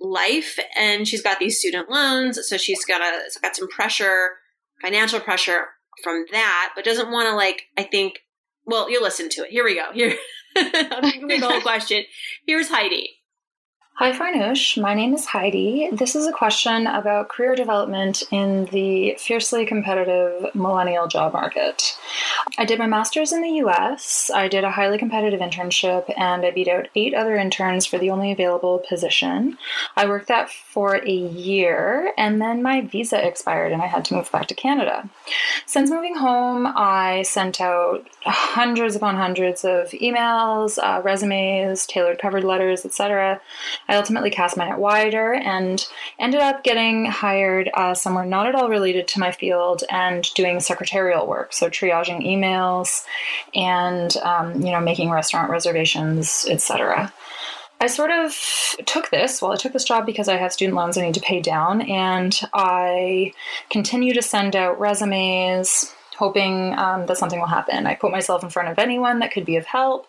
life, 0.00 0.58
and 0.76 1.06
she's 1.06 1.22
got 1.22 1.38
these 1.38 1.58
student 1.58 1.90
loans, 1.90 2.38
so 2.48 2.56
she's 2.56 2.84
got 2.84 3.00
a 3.00 3.20
got 3.40 3.56
some 3.56 3.68
pressure, 3.68 4.36
financial 4.80 5.20
pressure 5.20 5.66
from 6.02 6.24
that, 6.32 6.72
but 6.74 6.84
doesn't 6.84 7.10
want 7.10 7.28
to 7.28 7.34
like. 7.34 7.64
I 7.76 7.82
think. 7.82 8.20
Well, 8.64 8.88
you 8.88 9.02
listen 9.02 9.28
to 9.30 9.42
it. 9.42 9.50
Here 9.50 9.64
we 9.64 9.74
go. 9.74 9.92
Here. 9.92 10.16
You 10.54 11.40
the 11.40 11.48
whole 11.48 11.60
question. 11.62 12.04
Here's 12.46 12.68
Heidi. 12.68 13.21
Hi, 13.96 14.10
Farnoosh. 14.10 14.80
My 14.80 14.94
name 14.94 15.12
is 15.12 15.26
Heidi. 15.26 15.90
This 15.92 16.16
is 16.16 16.26
a 16.26 16.32
question 16.32 16.86
about 16.86 17.28
career 17.28 17.54
development 17.54 18.22
in 18.30 18.64
the 18.72 19.16
fiercely 19.18 19.66
competitive 19.66 20.54
millennial 20.54 21.06
job 21.08 21.34
market. 21.34 21.94
I 22.56 22.64
did 22.64 22.78
my 22.78 22.86
master's 22.86 23.32
in 23.32 23.42
the 23.42 23.60
US, 23.66 24.30
I 24.34 24.48
did 24.48 24.64
a 24.64 24.70
highly 24.70 24.96
competitive 24.96 25.40
internship, 25.40 26.10
and 26.16 26.44
I 26.44 26.50
beat 26.50 26.68
out 26.68 26.88
eight 26.96 27.12
other 27.12 27.36
interns 27.36 27.84
for 27.84 27.98
the 27.98 28.08
only 28.08 28.32
available 28.32 28.82
position. 28.88 29.58
I 29.94 30.06
worked 30.06 30.28
that 30.28 30.50
for 30.50 30.96
a 30.96 31.12
year, 31.12 32.12
and 32.16 32.40
then 32.40 32.62
my 32.62 32.80
visa 32.80 33.24
expired 33.24 33.72
and 33.72 33.82
I 33.82 33.86
had 33.86 34.06
to 34.06 34.14
move 34.14 34.32
back 34.32 34.46
to 34.46 34.54
Canada. 34.54 35.08
Since 35.66 35.90
moving 35.90 36.16
home, 36.16 36.66
I 36.66 37.22
sent 37.22 37.60
out 37.60 38.08
hundreds 38.24 38.96
upon 38.96 39.16
hundreds 39.16 39.66
of 39.66 39.90
emails, 39.90 40.78
uh, 40.82 41.02
resumes, 41.02 41.86
tailored 41.86 42.18
covered 42.18 42.42
letters, 42.42 42.86
etc 42.86 43.40
I 43.88 43.96
ultimately 43.96 44.30
cast 44.30 44.56
my 44.56 44.68
net 44.68 44.78
wider 44.78 45.34
and 45.34 45.86
ended 46.18 46.40
up 46.40 46.64
getting 46.64 47.06
hired 47.06 47.70
uh, 47.74 47.94
somewhere 47.94 48.24
not 48.24 48.46
at 48.46 48.54
all 48.54 48.68
related 48.68 49.08
to 49.08 49.20
my 49.20 49.32
field 49.32 49.84
and 49.90 50.28
doing 50.34 50.60
secretarial 50.60 51.26
work, 51.26 51.52
so 51.52 51.68
triaging 51.68 52.26
emails 52.26 53.04
and 53.54 54.16
um, 54.18 54.62
you 54.62 54.70
know 54.72 54.80
making 54.80 55.10
restaurant 55.10 55.50
reservations, 55.50 56.46
etc. 56.48 57.12
I 57.80 57.88
sort 57.88 58.12
of 58.12 58.36
took 58.86 59.10
this, 59.10 59.42
well, 59.42 59.50
I 59.50 59.56
took 59.56 59.72
this 59.72 59.82
job 59.82 60.06
because 60.06 60.28
I 60.28 60.36
have 60.36 60.52
student 60.52 60.76
loans 60.76 60.96
I 60.96 61.00
need 61.00 61.14
to 61.14 61.20
pay 61.20 61.40
down, 61.40 61.82
and 61.82 62.40
I 62.54 63.32
continue 63.70 64.14
to 64.14 64.22
send 64.22 64.54
out 64.54 64.78
resumes, 64.78 65.92
hoping 66.18 66.76
um, 66.78 67.06
that 67.06 67.16
something 67.16 67.38
will 67.40 67.46
happen. 67.46 67.86
I 67.86 67.94
put 67.94 68.10
myself 68.10 68.42
in 68.42 68.50
front 68.50 68.68
of 68.68 68.78
anyone 68.78 69.18
that 69.20 69.32
could 69.32 69.44
be 69.44 69.56
of 69.56 69.66
help, 69.66 70.06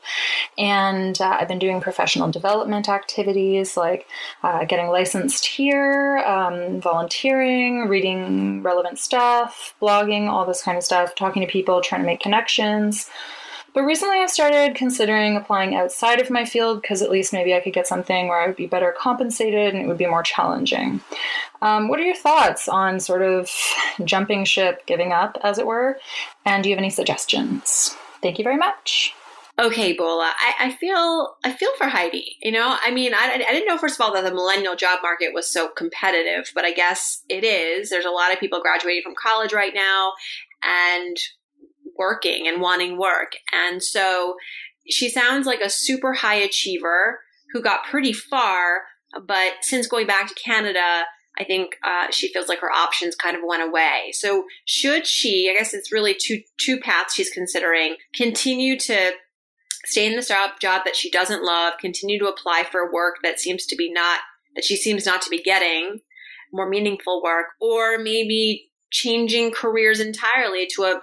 and 0.57 1.19
uh, 1.21 1.37
I've 1.39 1.47
been 1.47 1.59
doing 1.59 1.81
professional 1.81 2.31
development 2.31 2.89
activities 2.89 3.77
like 3.77 4.07
uh, 4.43 4.65
getting 4.65 4.87
licensed 4.87 5.45
here, 5.45 6.17
um, 6.19 6.81
volunteering, 6.81 7.87
reading 7.87 8.63
relevant 8.63 8.99
stuff, 8.99 9.75
blogging, 9.81 10.27
all 10.27 10.45
this 10.45 10.63
kind 10.63 10.77
of 10.77 10.83
stuff, 10.83 11.15
talking 11.15 11.41
to 11.45 11.51
people, 11.51 11.81
trying 11.81 12.01
to 12.01 12.07
make 12.07 12.19
connections. 12.19 13.09
But 13.73 13.83
recently 13.83 14.19
I've 14.19 14.29
started 14.29 14.75
considering 14.75 15.35
applying 15.35 15.75
outside 15.75 16.21
of 16.21 16.29
my 16.29 16.45
field 16.45 16.81
because 16.81 17.01
at 17.01 17.09
least 17.09 17.33
maybe 17.33 17.55
I 17.55 17.59
could 17.59 17.73
get 17.73 17.87
something 17.87 18.27
where 18.27 18.39
I 18.39 18.47
would 18.47 18.55
be 18.55 18.67
better 18.67 18.93
compensated 18.97 19.73
and 19.73 19.83
it 19.83 19.87
would 19.87 19.97
be 19.97 20.05
more 20.05 20.23
challenging. 20.23 21.01
Um, 21.61 21.87
what 21.87 21.99
are 21.99 22.03
your 22.03 22.15
thoughts 22.15 22.67
on 22.67 22.99
sort 22.99 23.23
of 23.23 23.49
jumping 24.05 24.45
ship, 24.45 24.85
giving 24.85 25.11
up, 25.11 25.37
as 25.43 25.57
it 25.57 25.65
were? 25.65 25.97
And 26.45 26.63
do 26.63 26.69
you 26.69 26.75
have 26.75 26.81
any 26.81 26.91
suggestions? 26.91 27.95
Thank 28.21 28.37
you 28.37 28.43
very 28.43 28.57
much. 28.57 29.13
Okay, 29.59 29.93
Bola. 29.93 30.33
I, 30.35 30.67
I, 30.67 30.71
feel 30.71 31.35
I 31.43 31.53
feel 31.53 31.69
for 31.77 31.85
Heidi. 31.85 32.37
You 32.41 32.51
know, 32.51 32.75
I 32.83 32.89
mean, 32.89 33.13
I, 33.13 33.33
I 33.33 33.51
didn't 33.51 33.67
know 33.67 33.77
first 33.77 33.95
of 33.95 34.01
all 34.01 34.13
that 34.13 34.23
the 34.23 34.33
millennial 34.33 34.75
job 34.75 34.99
market 35.03 35.31
was 35.31 35.51
so 35.51 35.67
competitive, 35.67 36.51
but 36.55 36.65
I 36.65 36.73
guess 36.73 37.23
it 37.29 37.43
is. 37.43 37.89
There's 37.89 38.05
a 38.05 38.09
lot 38.09 38.33
of 38.33 38.39
people 38.39 38.61
graduating 38.61 39.03
from 39.03 39.13
college 39.15 39.53
right 39.53 39.73
now, 39.75 40.13
and 40.63 41.17
working 41.97 42.47
and 42.47 42.61
wanting 42.61 42.97
work. 42.97 43.33
And 43.51 43.81
so 43.81 44.35
she 44.89 45.09
sounds 45.09 45.45
like 45.47 45.61
a 45.61 45.69
super 45.69 46.13
high 46.13 46.35
achiever 46.35 47.19
who 47.51 47.61
got 47.61 47.85
pretty 47.85 48.13
far, 48.13 48.83
but 49.25 49.53
since 49.61 49.87
going 49.87 50.07
back 50.07 50.27
to 50.27 50.35
Canada, 50.35 51.03
I 51.37 51.43
think 51.43 51.77
uh, 51.83 52.11
she 52.11 52.31
feels 52.31 52.47
like 52.47 52.59
her 52.59 52.71
options 52.71 53.15
kind 53.15 53.35
of 53.35 53.43
went 53.45 53.63
away. 53.63 54.11
So 54.13 54.45
should 54.65 55.07
she? 55.07 55.49
I 55.49 55.57
guess 55.57 55.73
it's 55.73 55.91
really 55.91 56.15
two 56.19 56.41
two 56.57 56.79
paths 56.79 57.15
she's 57.15 57.29
considering. 57.29 57.95
Continue 58.13 58.77
to 58.79 59.13
stay 59.85 60.05
in 60.05 60.15
the 60.15 60.21
job 60.21 60.59
job 60.59 60.83
that 60.85 60.95
she 60.95 61.09
doesn't 61.09 61.43
love. 61.43 61.73
Continue 61.79 62.19
to 62.19 62.27
apply 62.27 62.63
for 62.71 62.91
work 62.91 63.15
that 63.23 63.39
seems 63.39 63.65
to 63.67 63.75
be 63.75 63.91
not 63.91 64.19
that 64.55 64.63
she 64.63 64.75
seems 64.75 65.05
not 65.05 65.21
to 65.23 65.29
be 65.29 65.41
getting 65.41 65.99
more 66.51 66.69
meaningful 66.69 67.23
work, 67.23 67.47
or 67.59 67.97
maybe 67.97 68.69
changing 68.91 69.51
careers 69.51 69.99
entirely 69.99 70.67
to 70.75 70.83
a 70.83 71.01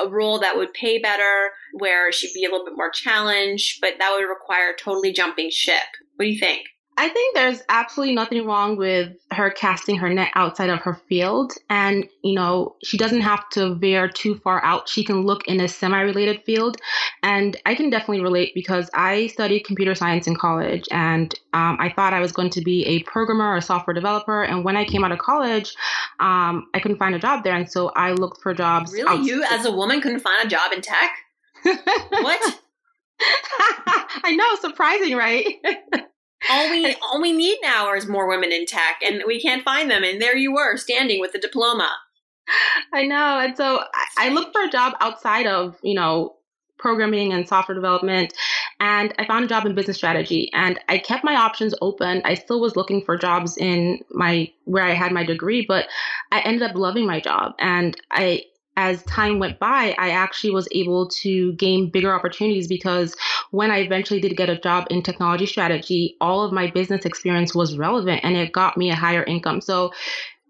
a 0.00 0.08
role 0.08 0.38
that 0.40 0.56
would 0.56 0.72
pay 0.72 0.98
better, 0.98 1.50
where 1.74 2.12
she'd 2.12 2.34
be 2.34 2.44
a 2.44 2.50
little 2.50 2.66
bit 2.66 2.76
more 2.76 2.90
challenged, 2.90 3.80
but 3.80 3.94
that 3.98 4.12
would 4.12 4.28
require 4.28 4.74
totally 4.78 5.12
jumping 5.12 5.50
ship. 5.50 5.84
What 6.16 6.24
do 6.24 6.30
you 6.30 6.38
think? 6.38 6.66
I 6.98 7.10
think 7.10 7.34
there's 7.34 7.62
absolutely 7.68 8.14
nothing 8.14 8.46
wrong 8.46 8.76
with 8.76 9.12
her 9.30 9.50
casting 9.50 9.96
her 9.98 10.08
net 10.08 10.30
outside 10.34 10.70
of 10.70 10.80
her 10.80 10.94
field. 11.08 11.52
And, 11.68 12.08
you 12.24 12.34
know, 12.34 12.76
she 12.82 12.96
doesn't 12.96 13.20
have 13.20 13.46
to 13.50 13.74
veer 13.74 14.08
too 14.08 14.36
far 14.36 14.64
out. 14.64 14.88
She 14.88 15.04
can 15.04 15.22
look 15.22 15.46
in 15.46 15.60
a 15.60 15.68
semi 15.68 16.00
related 16.00 16.42
field. 16.44 16.78
And 17.22 17.56
I 17.66 17.74
can 17.74 17.90
definitely 17.90 18.22
relate 18.22 18.52
because 18.54 18.88
I 18.94 19.26
studied 19.26 19.64
computer 19.64 19.94
science 19.94 20.26
in 20.26 20.36
college 20.36 20.84
and 20.90 21.34
um, 21.52 21.76
I 21.80 21.92
thought 21.94 22.14
I 22.14 22.20
was 22.20 22.32
going 22.32 22.50
to 22.50 22.62
be 22.62 22.86
a 22.86 23.02
programmer 23.02 23.44
or 23.44 23.56
a 23.58 23.62
software 23.62 23.94
developer. 23.94 24.42
And 24.42 24.64
when 24.64 24.76
I 24.76 24.84
came 24.84 25.04
out 25.04 25.12
of 25.12 25.18
college, 25.18 25.74
um, 26.18 26.66
I 26.72 26.80
couldn't 26.80 26.98
find 26.98 27.14
a 27.14 27.18
job 27.18 27.44
there. 27.44 27.56
And 27.56 27.70
so 27.70 27.88
I 27.90 28.12
looked 28.12 28.40
for 28.42 28.54
jobs. 28.54 28.92
Really? 28.92 29.08
Outside. 29.08 29.26
You, 29.26 29.44
as 29.44 29.66
a 29.66 29.72
woman, 29.72 30.00
couldn't 30.00 30.20
find 30.20 30.46
a 30.46 30.48
job 30.48 30.72
in 30.72 30.80
tech? 30.80 31.10
what? 31.62 32.60
I 34.24 34.34
know, 34.34 34.70
surprising, 34.70 35.14
right? 35.16 35.46
all 36.50 36.70
we 36.70 36.94
all 37.02 37.20
we 37.20 37.32
need 37.32 37.58
now 37.62 37.92
is 37.94 38.06
more 38.06 38.28
women 38.28 38.52
in 38.52 38.66
tech, 38.66 39.00
and 39.04 39.22
we 39.26 39.40
can't 39.40 39.62
find 39.62 39.90
them. 39.90 40.04
And 40.04 40.20
there 40.20 40.36
you 40.36 40.52
were, 40.52 40.76
standing 40.76 41.20
with 41.20 41.34
a 41.34 41.38
diploma. 41.38 41.90
I 42.92 43.06
know, 43.06 43.40
and 43.40 43.56
so 43.56 43.80
I, 43.94 44.26
I 44.26 44.28
looked 44.28 44.52
for 44.52 44.62
a 44.62 44.70
job 44.70 44.94
outside 45.00 45.46
of 45.46 45.76
you 45.82 45.94
know 45.94 46.36
programming 46.78 47.32
and 47.32 47.48
software 47.48 47.74
development 47.74 48.34
and 48.80 49.14
I 49.18 49.26
found 49.26 49.44
a 49.44 49.48
job 49.48 49.64
in 49.64 49.74
business 49.74 49.96
strategy 49.96 50.50
and 50.52 50.78
I 50.88 50.98
kept 50.98 51.24
my 51.24 51.34
options 51.34 51.74
open. 51.80 52.20
I 52.24 52.34
still 52.34 52.60
was 52.60 52.76
looking 52.76 53.02
for 53.02 53.16
jobs 53.16 53.56
in 53.56 54.00
my 54.10 54.52
where 54.64 54.84
I 54.84 54.92
had 54.92 55.12
my 55.12 55.24
degree, 55.24 55.64
but 55.66 55.86
I 56.32 56.40
ended 56.40 56.62
up 56.62 56.76
loving 56.76 57.06
my 57.06 57.20
job 57.20 57.54
and 57.58 57.98
I 58.10 58.44
as 58.76 59.02
time 59.04 59.38
went 59.38 59.58
by, 59.58 59.94
I 59.98 60.10
actually 60.10 60.50
was 60.50 60.68
able 60.72 61.08
to 61.08 61.52
gain 61.54 61.90
bigger 61.90 62.14
opportunities 62.14 62.68
because 62.68 63.16
when 63.50 63.70
I 63.70 63.78
eventually 63.78 64.20
did 64.20 64.36
get 64.36 64.50
a 64.50 64.58
job 64.58 64.86
in 64.90 65.02
technology 65.02 65.46
strategy, 65.46 66.16
all 66.20 66.44
of 66.44 66.52
my 66.52 66.70
business 66.70 67.04
experience 67.04 67.54
was 67.54 67.78
relevant 67.78 68.20
and 68.22 68.36
it 68.36 68.52
got 68.52 68.76
me 68.76 68.90
a 68.90 68.94
higher 68.94 69.24
income. 69.24 69.60
So 69.60 69.92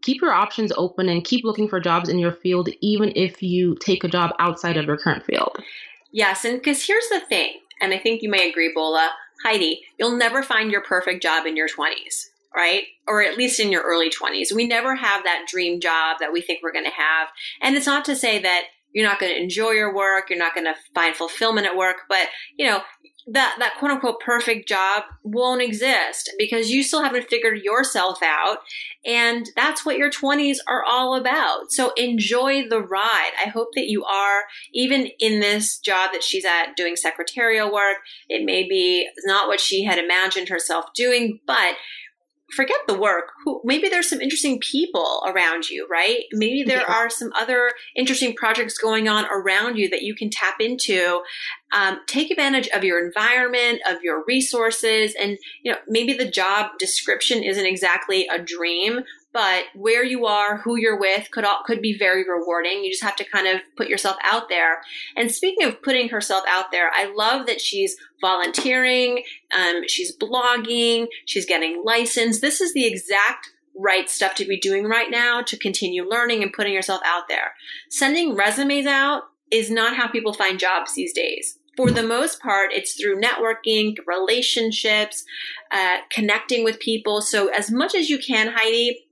keep 0.03 0.21
your 0.21 0.33
options 0.33 0.73
open 0.77 1.09
and 1.09 1.25
keep 1.25 1.45
looking 1.45 1.69
for 1.69 1.81
jobs 1.81 2.09
in 2.09 2.19
your 2.19 2.33
field, 2.33 2.69
even 2.81 3.13
if 3.15 3.43
you 3.43 3.77
take 3.77 4.05
a 4.05 4.09
job 4.09 4.33
outside 4.39 4.77
of 4.77 4.87
your 4.87 4.97
current 4.97 5.25
field. 5.25 5.57
Yes, 6.13 6.45
and 6.45 6.59
because 6.59 6.85
here's 6.85 7.09
the 7.09 7.21
thing, 7.21 7.55
and 7.81 7.93
I 7.93 7.99
think 7.99 8.23
you 8.23 8.31
may 8.31 8.49
agree, 8.49 8.73
Bola, 8.75 9.11
Heidi, 9.45 9.83
you'll 9.99 10.17
never 10.17 10.43
find 10.43 10.71
your 10.71 10.81
perfect 10.81 11.23
job 11.23 11.47
in 11.47 11.57
your 11.57 11.69
20s 11.69 12.31
right? 12.57 12.85
Or 13.07 13.23
at 13.23 13.37
least 13.37 13.61
in 13.61 13.71
your 13.71 13.83
early 13.83 14.11
20s. 14.11 14.53
We 14.53 14.67
never 14.67 14.97
have 14.97 15.25
that 15.25 15.45
dream 15.47 15.79
job 15.79 16.17
that 16.21 16.33
we 16.33 16.41
think 16.41 16.61
we're 16.63 16.73
going 16.73 16.87
to 16.87 16.91
have. 16.91 17.29
And 17.61 17.77
it's 17.77 17.87
not 17.87 18.07
to 18.07 18.17
say 18.17 18.41
that 18.41 18.65
you're 18.93 19.07
not 19.07 19.21
going 19.21 19.33
to 19.33 19.41
enjoy 19.41 19.73
your 19.73 19.95
work, 19.95 20.31
you're 20.31 20.39
not 20.39 20.55
going 20.55 20.65
to 20.65 20.75
find 20.95 21.15
fulfillment 21.15 21.67
at 21.67 21.77
work, 21.77 21.97
but 22.09 22.29
you 22.57 22.67
know, 22.67 22.81
that 23.29 23.57
that 23.59 23.75
quote 23.79 23.91
unquote 23.91 24.21
perfect 24.21 24.69
job 24.69 25.03
won't 25.25 25.61
exist 25.61 26.31
because 26.39 26.71
you 26.71 26.83
still 26.83 27.03
haven't 27.03 27.29
figured 27.29 27.61
yourself 27.61 28.23
out 28.23 28.59
and 29.05 29.51
that's 29.57 29.85
what 29.85 29.97
your 29.99 30.11
20s 30.11 30.59
are 30.69 30.85
all 30.85 31.17
about 31.17 31.73
so 31.73 31.93
enjoy 31.97 32.69
the 32.69 32.81
ride 32.81 33.33
i 33.45 33.49
hope 33.49 33.71
that 33.75 33.89
you 33.89 34.05
are 34.05 34.45
even 34.73 35.09
in 35.19 35.41
this 35.41 35.79
job 35.79 36.13
that 36.13 36.23
she's 36.23 36.45
at 36.45 36.77
doing 36.77 36.95
secretarial 36.95 37.73
work 37.73 37.97
it 38.29 38.45
may 38.45 38.63
be 38.63 39.09
not 39.25 39.49
what 39.49 39.61
she 39.61 39.83
had 39.83 39.99
imagined 39.99 40.49
herself 40.49 40.85
doing 40.95 41.41
but 41.49 41.75
forget 42.55 42.77
the 42.87 42.97
work 42.97 43.33
who 43.45 43.61
maybe 43.65 43.89
there's 43.89 44.09
some 44.09 44.21
interesting 44.21 44.61
people 44.61 45.23
around 45.27 45.69
you 45.69 45.87
right 45.91 46.25
maybe 46.33 46.63
there 46.63 46.85
yeah. 46.87 46.95
are 46.95 47.11
some 47.11 47.33
other 47.39 47.73
interesting 47.97 48.35
projects 48.35 48.79
going 48.79 49.09
on 49.09 49.25
around 49.27 49.77
you 49.77 49.89
that 49.89 50.03
you 50.03 50.15
can 50.15 50.31
tap 50.31 50.61
into 50.61 51.21
um, 51.73 51.99
take 52.07 52.31
advantage 52.31 52.69
of 52.69 52.85
your 52.85 53.05
environment 53.05 53.81
of 53.91 54.01
your 54.03 54.23
resources 54.29 55.15
and 55.21 55.39
you 55.63 55.73
know 55.73 55.79
maybe 55.89 56.13
the 56.13 56.31
job 56.31 56.71
description 56.79 57.43
isn't 57.43 57.67
exactly 57.67 58.29
a 58.33 58.39
dream 58.39 59.01
but 59.37 59.65
where 59.75 60.03
you 60.03 60.25
are, 60.25 60.57
who 60.57 60.77
you're 60.77 60.99
with 60.99 61.31
could 61.31 61.45
all, 61.45 61.63
could 61.67 61.83
be 61.83 61.95
very 61.95 62.25
rewarding. 62.27 62.83
You 62.83 62.91
just 62.91 63.03
have 63.03 63.17
to 63.17 63.25
kind 63.25 63.47
of 63.47 63.61
put 63.77 63.87
yourself 63.87 64.17
out 64.25 64.49
there. 64.49 64.81
And 65.15 65.31
speaking 65.31 65.69
of 65.69 65.83
putting 65.83 66.09
herself 66.09 66.43
out 66.49 66.73
there, 66.73 66.91
I 66.95 67.13
love 67.15 67.45
that 67.45 67.61
she's 67.61 67.99
volunteering, 68.23 69.25
um, 69.55 69.83
she's 69.89 70.17
blogging, 70.17 71.09
she's 71.27 71.45
getting 71.45 71.83
licensed. 71.85 72.41
This 72.41 72.63
is 72.63 72.73
the 72.73 72.87
exact 72.87 73.53
right 73.79 74.09
stuff 74.09 74.35
to 74.37 74.47
be 74.47 74.59
doing 74.59 74.87
right 74.87 75.11
now 75.11 75.43
to 75.43 75.59
continue 75.59 76.09
learning 76.09 76.43
and 76.43 76.51
putting 76.51 76.73
yourself 76.73 77.03
out 77.05 77.29
there. 77.29 77.53
Sending 77.91 78.35
resumes 78.35 78.87
out 78.87 79.25
is 79.51 79.71
not 79.71 79.97
how 79.97 80.09
people 80.09 80.33
find 80.33 80.59
jobs 80.59 80.95
these 80.95 81.13
days 81.13 81.59
for 81.77 81.91
the 81.91 82.03
most 82.03 82.41
part, 82.41 82.73
it's 82.73 82.95
through 82.95 83.21
networking, 83.21 83.97
relationships, 84.07 85.25
uh, 85.71 85.99
connecting 86.11 86.65
with 86.65 86.81
people. 86.81 87.21
So, 87.21 87.49
as 87.49 87.71
much 87.71 87.95
as 87.95 88.09
you 88.09 88.19
can, 88.19 88.53
Heidi, 88.55 89.06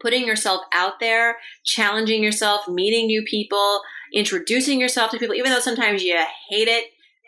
putting 0.00 0.26
yourself 0.26 0.62
out 0.72 1.00
there, 1.00 1.36
challenging 1.64 2.22
yourself, 2.22 2.66
meeting 2.68 3.06
new 3.06 3.22
people, 3.22 3.80
introducing 4.14 4.80
yourself 4.80 5.10
to 5.10 5.18
people, 5.18 5.34
even 5.34 5.52
though 5.52 5.60
sometimes 5.60 6.02
you 6.02 6.18
hate 6.48 6.68
it, 6.68 6.84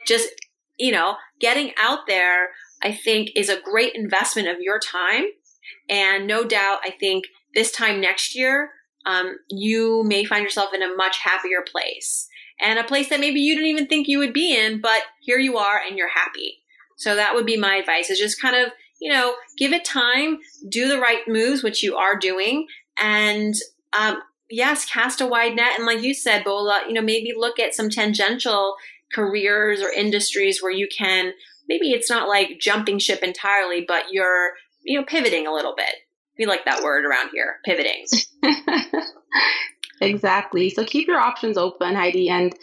just 0.06 0.28
you 0.78 0.90
know, 0.90 1.16
getting 1.38 1.72
out 1.80 2.06
there, 2.06 2.48
I 2.82 2.92
think 2.92 3.30
is 3.36 3.48
a 3.48 3.60
great 3.60 3.94
investment 3.94 4.48
of 4.48 4.60
your 4.60 4.80
time. 4.80 5.24
And 5.88 6.26
no 6.26 6.44
doubt, 6.44 6.78
I 6.84 6.90
think 6.90 7.26
this 7.54 7.70
time 7.70 8.00
next 8.00 8.34
year, 8.34 8.70
um, 9.06 9.36
you 9.48 10.02
may 10.04 10.24
find 10.24 10.42
yourself 10.42 10.72
in 10.74 10.82
a 10.82 10.94
much 10.96 11.18
happier 11.18 11.62
place 11.70 12.28
and 12.60 12.78
a 12.78 12.84
place 12.84 13.08
that 13.10 13.20
maybe 13.20 13.40
you 13.40 13.54
didn't 13.54 13.70
even 13.70 13.86
think 13.86 14.08
you 14.08 14.18
would 14.18 14.32
be 14.32 14.56
in, 14.56 14.80
but 14.80 15.02
here 15.20 15.38
you 15.38 15.56
are 15.58 15.80
and 15.86 15.96
you're 15.96 16.08
happy. 16.08 16.62
So 16.96 17.16
that 17.16 17.34
would 17.34 17.46
be 17.46 17.56
my 17.56 17.76
advice 17.76 18.10
is 18.10 18.18
just 18.18 18.40
kind 18.40 18.56
of, 18.56 18.72
you 19.02 19.12
know, 19.12 19.34
give 19.58 19.72
it 19.72 19.84
time, 19.84 20.38
do 20.68 20.86
the 20.86 21.00
right 21.00 21.26
moves, 21.26 21.64
which 21.64 21.82
you 21.82 21.96
are 21.96 22.16
doing. 22.16 22.68
And, 23.02 23.52
um, 23.98 24.22
yes, 24.48 24.84
cast 24.84 25.20
a 25.20 25.26
wide 25.26 25.56
net. 25.56 25.76
And 25.76 25.86
like 25.86 26.02
you 26.02 26.14
said, 26.14 26.44
Bola, 26.44 26.82
you 26.86 26.94
know, 26.94 27.02
maybe 27.02 27.32
look 27.36 27.58
at 27.58 27.74
some 27.74 27.90
tangential 27.90 28.76
careers 29.12 29.82
or 29.82 29.90
industries 29.90 30.62
where 30.62 30.70
you 30.70 30.86
can, 30.86 31.32
maybe 31.68 31.90
it's 31.90 32.08
not 32.08 32.28
like 32.28 32.60
jumping 32.60 33.00
ship 33.00 33.24
entirely, 33.24 33.84
but 33.86 34.04
you're, 34.12 34.52
you 34.84 35.00
know, 35.00 35.04
pivoting 35.04 35.48
a 35.48 35.52
little 35.52 35.74
bit. 35.76 35.96
We 36.38 36.46
like 36.46 36.64
that 36.64 36.84
word 36.84 37.04
around 37.04 37.30
here, 37.34 37.56
pivoting. 37.64 38.06
exactly. 40.00 40.70
So 40.70 40.84
keep 40.84 41.08
your 41.08 41.18
options 41.18 41.58
open, 41.58 41.96
Heidi, 41.96 42.28
and 42.28 42.54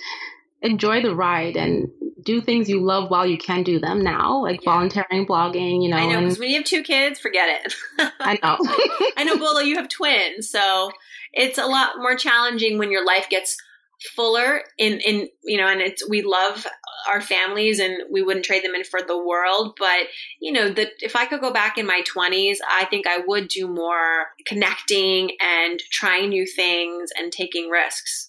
enjoy 0.61 1.01
the 1.01 1.15
ride 1.15 1.55
and 1.55 1.89
do 2.23 2.41
things 2.41 2.69
you 2.69 2.81
love 2.81 3.09
while 3.09 3.25
you 3.25 3.37
can 3.37 3.63
do 3.63 3.79
them 3.79 4.03
now, 4.03 4.41
like 4.41 4.61
yeah. 4.63 4.71
volunteering, 4.71 5.25
blogging, 5.25 5.81
you 5.83 5.89
know. 5.89 5.97
I 5.97 6.11
know, 6.11 6.19
because 6.19 6.39
when 6.39 6.49
you 6.49 6.57
have 6.57 6.65
two 6.65 6.83
kids, 6.83 7.19
forget 7.19 7.61
it. 7.65 7.73
I 8.19 8.37
know. 8.43 8.57
I 9.17 9.23
know, 9.23 9.37
Bola, 9.39 9.63
you 9.63 9.75
have 9.77 9.89
twins. 9.89 10.49
So 10.49 10.91
it's 11.33 11.57
a 11.57 11.65
lot 11.65 11.97
more 11.97 12.15
challenging 12.15 12.77
when 12.77 12.91
your 12.91 13.05
life 13.05 13.27
gets 13.29 13.57
fuller 14.15 14.61
in 14.77 14.99
in 15.01 15.27
you 15.43 15.57
know 15.57 15.67
and 15.67 15.81
it's 15.81 16.07
we 16.07 16.21
love 16.21 16.65
our 17.11 17.19
families 17.19 17.79
and 17.79 18.01
we 18.09 18.21
wouldn't 18.21 18.45
trade 18.45 18.63
them 18.63 18.73
in 18.73 18.83
for 18.85 19.01
the 19.01 19.21
world 19.21 19.75
but 19.77 20.07
you 20.39 20.53
know 20.53 20.69
that 20.69 20.91
if 21.01 21.17
i 21.17 21.25
could 21.25 21.41
go 21.41 21.51
back 21.51 21.77
in 21.77 21.85
my 21.85 22.01
20s 22.15 22.59
i 22.69 22.85
think 22.85 23.05
i 23.05 23.17
would 23.27 23.49
do 23.49 23.67
more 23.67 24.27
connecting 24.45 25.31
and 25.41 25.81
trying 25.91 26.29
new 26.29 26.45
things 26.45 27.09
and 27.17 27.33
taking 27.33 27.69
risks 27.69 28.28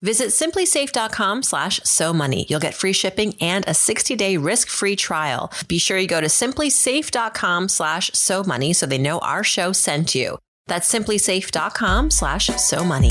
Visit 0.00 0.28
simplisafe.com 0.28 1.42
slash 1.42 1.80
so 1.82 2.12
money. 2.12 2.46
You'll 2.48 2.60
get 2.60 2.74
free 2.74 2.92
shipping 2.92 3.34
and 3.40 3.64
a 3.66 3.74
60 3.74 4.14
day 4.14 4.36
risk 4.36 4.68
free 4.68 4.94
trial. 4.94 5.52
Be 5.66 5.78
sure 5.78 5.98
you 5.98 6.06
go 6.06 6.20
to 6.20 6.28
simplisafe.com 6.28 7.68
slash 7.68 8.10
so 8.14 8.44
money 8.44 8.72
so 8.72 8.86
they 8.86 8.98
know 8.98 9.18
our 9.18 9.42
show 9.42 9.72
sent 9.72 10.14
you. 10.14 10.38
That's 10.66 10.92
simplisafe.com 10.92 12.10
slash 12.10 12.46
so 12.46 12.84
money. 12.84 13.10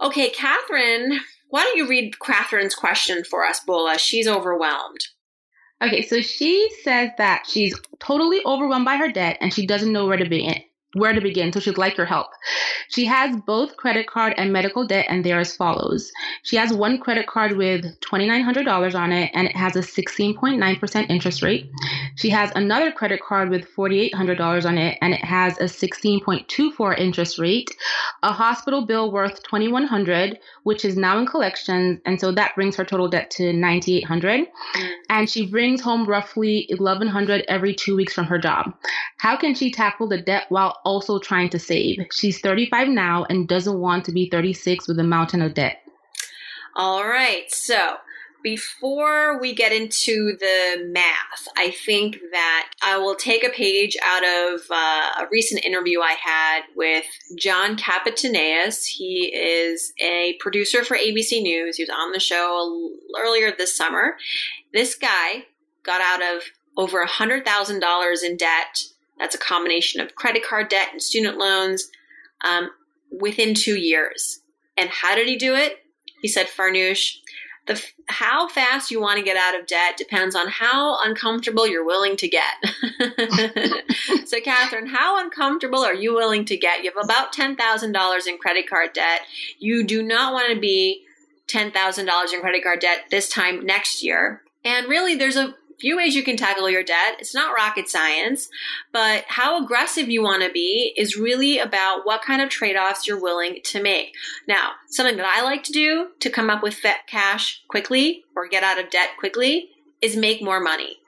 Okay, 0.00 0.30
Catherine, 0.30 1.18
why 1.48 1.64
don't 1.64 1.76
you 1.76 1.88
read 1.88 2.18
Catherine's 2.20 2.74
question 2.74 3.24
for 3.24 3.44
us, 3.44 3.60
Bola? 3.66 3.98
She's 3.98 4.28
overwhelmed. 4.28 5.00
Okay, 5.82 6.02
so 6.02 6.20
she 6.20 6.68
says 6.82 7.10
that 7.18 7.44
she's 7.48 7.74
totally 7.98 8.40
overwhelmed 8.44 8.84
by 8.84 8.96
her 8.96 9.10
debt 9.10 9.38
and 9.40 9.54
she 9.54 9.66
doesn't 9.66 9.92
know 9.92 10.06
where 10.06 10.16
to 10.16 10.28
begin 10.28 10.62
where 10.94 11.12
to 11.12 11.20
begin, 11.20 11.52
so 11.52 11.60
she'd 11.60 11.78
like 11.78 11.96
your 11.96 12.06
help. 12.06 12.28
She 12.88 13.04
has 13.04 13.36
both 13.36 13.76
credit 13.76 14.06
card 14.06 14.34
and 14.38 14.52
medical 14.52 14.86
debt, 14.86 15.06
and 15.08 15.22
they're 15.22 15.40
as 15.40 15.54
follows. 15.54 16.10
She 16.42 16.56
has 16.56 16.72
one 16.72 16.98
credit 16.98 17.26
card 17.26 17.56
with 17.56 17.84
$2,900 18.00 18.94
on 18.94 19.12
it, 19.12 19.30
and 19.34 19.46
it 19.46 19.54
has 19.54 19.76
a 19.76 19.80
16.9% 19.80 21.10
interest 21.10 21.42
rate. 21.42 21.70
She 22.16 22.30
has 22.30 22.50
another 22.56 22.90
credit 22.90 23.20
card 23.20 23.50
with 23.50 23.68
$4,800 23.76 24.64
on 24.64 24.78
it, 24.78 24.98
and 25.02 25.12
it 25.12 25.24
has 25.24 25.58
a 25.58 25.64
16.24 25.64 26.98
interest 26.98 27.38
rate. 27.38 27.70
A 28.22 28.32
hospital 28.32 28.86
bill 28.86 29.12
worth 29.12 29.42
$2,100, 29.42 30.38
which 30.62 30.84
is 30.84 30.96
now 30.96 31.18
in 31.18 31.26
collections, 31.26 32.00
and 32.06 32.18
so 32.18 32.32
that 32.32 32.54
brings 32.54 32.76
her 32.76 32.84
total 32.84 33.08
debt 33.08 33.30
to 33.32 33.52
$9,800. 33.52 34.06
Mm. 34.06 34.90
And 35.10 35.30
she 35.30 35.46
brings 35.46 35.82
home 35.82 36.06
roughly 36.06 36.68
$1,100 36.72 37.44
every 37.48 37.74
two 37.74 37.94
weeks 37.94 38.14
from 38.14 38.24
her 38.26 38.38
job. 38.38 38.72
How 39.18 39.36
can 39.36 39.54
she 39.54 39.70
tackle 39.70 40.08
the 40.08 40.20
debt 40.20 40.46
while 40.48 40.77
also 40.84 41.18
trying 41.18 41.50
to 41.50 41.58
save. 41.58 41.98
She's 42.12 42.40
35 42.40 42.88
now 42.88 43.24
and 43.28 43.48
doesn't 43.48 43.78
want 43.78 44.04
to 44.06 44.12
be 44.12 44.28
36 44.30 44.88
with 44.88 44.98
a 44.98 45.04
mountain 45.04 45.42
of 45.42 45.54
debt. 45.54 45.82
All 46.76 47.06
right. 47.06 47.50
So, 47.50 47.96
before 48.42 49.40
we 49.40 49.52
get 49.52 49.72
into 49.72 50.36
the 50.38 50.88
math, 50.90 51.48
I 51.56 51.72
think 51.84 52.18
that 52.30 52.70
I 52.82 52.96
will 52.96 53.16
take 53.16 53.44
a 53.44 53.50
page 53.50 53.96
out 54.04 54.22
of 54.22 54.60
uh, 54.70 55.24
a 55.24 55.26
recent 55.30 55.64
interview 55.64 56.00
I 56.00 56.14
had 56.22 56.62
with 56.76 57.04
John 57.36 57.76
Kapetaneas. 57.76 58.86
He 58.86 59.34
is 59.34 59.92
a 60.00 60.36
producer 60.40 60.84
for 60.84 60.96
ABC 60.96 61.42
News. 61.42 61.76
He 61.76 61.82
was 61.82 61.90
on 61.90 62.12
the 62.12 62.20
show 62.20 62.92
earlier 63.20 63.52
this 63.56 63.74
summer. 63.74 64.16
This 64.72 64.94
guy 64.94 65.46
got 65.82 66.00
out 66.00 66.36
of 66.36 66.42
over 66.76 67.04
$100,000 67.04 68.22
in 68.22 68.36
debt 68.36 68.84
that's 69.18 69.34
a 69.34 69.38
combination 69.38 70.00
of 70.00 70.14
credit 70.14 70.44
card 70.44 70.68
debt 70.68 70.88
and 70.92 71.02
student 71.02 71.38
loans 71.38 71.88
um, 72.48 72.70
within 73.10 73.54
two 73.54 73.76
years. 73.76 74.40
And 74.76 74.88
how 74.90 75.14
did 75.14 75.26
he 75.26 75.36
do 75.36 75.54
it? 75.54 75.78
He 76.22 76.28
said, 76.28 76.46
Farnoosh, 76.46 77.16
the 77.66 77.82
how 78.06 78.48
fast 78.48 78.90
you 78.90 79.00
want 79.00 79.18
to 79.18 79.24
get 79.24 79.36
out 79.36 79.58
of 79.58 79.66
debt 79.66 79.96
depends 79.96 80.34
on 80.34 80.48
how 80.48 80.98
uncomfortable 81.04 81.68
you're 81.68 81.84
willing 81.84 82.16
to 82.16 82.28
get. 82.28 82.54
so, 84.26 84.40
Catherine, 84.40 84.88
how 84.88 85.22
uncomfortable 85.22 85.84
are 85.84 85.94
you 85.94 86.14
willing 86.14 86.44
to 86.46 86.56
get? 86.56 86.82
You 86.82 86.90
have 86.96 87.04
about 87.04 87.34
$10,000 87.34 88.26
in 88.26 88.38
credit 88.38 88.68
card 88.68 88.94
debt. 88.94 89.20
You 89.58 89.84
do 89.84 90.02
not 90.02 90.32
want 90.32 90.52
to 90.52 90.58
be 90.58 91.04
$10,000 91.48 92.32
in 92.32 92.40
credit 92.40 92.64
card 92.64 92.80
debt 92.80 93.04
this 93.10 93.28
time 93.28 93.64
next 93.64 94.02
year. 94.02 94.42
And 94.64 94.88
really, 94.88 95.14
there's 95.14 95.36
a 95.36 95.54
few 95.80 95.96
ways 95.96 96.14
you 96.14 96.22
can 96.22 96.36
tackle 96.36 96.68
your 96.68 96.82
debt. 96.82 97.16
It's 97.18 97.34
not 97.34 97.54
rocket 97.54 97.88
science, 97.88 98.48
but 98.92 99.24
how 99.28 99.62
aggressive 99.62 100.08
you 100.08 100.22
want 100.22 100.42
to 100.42 100.50
be 100.50 100.92
is 100.96 101.16
really 101.16 101.58
about 101.58 102.00
what 102.04 102.22
kind 102.22 102.42
of 102.42 102.48
trade 102.48 102.76
offs 102.76 103.06
you're 103.06 103.20
willing 103.20 103.60
to 103.64 103.82
make. 103.82 104.14
Now, 104.46 104.72
something 104.88 105.16
that 105.16 105.26
I 105.26 105.42
like 105.42 105.62
to 105.64 105.72
do 105.72 106.08
to 106.20 106.30
come 106.30 106.50
up 106.50 106.62
with 106.62 106.84
cash 107.06 107.62
quickly 107.68 108.24
or 108.36 108.48
get 108.48 108.64
out 108.64 108.78
of 108.78 108.90
debt 108.90 109.10
quickly 109.18 109.70
is 110.02 110.16
make 110.16 110.42
more 110.42 110.60
money. 110.60 110.98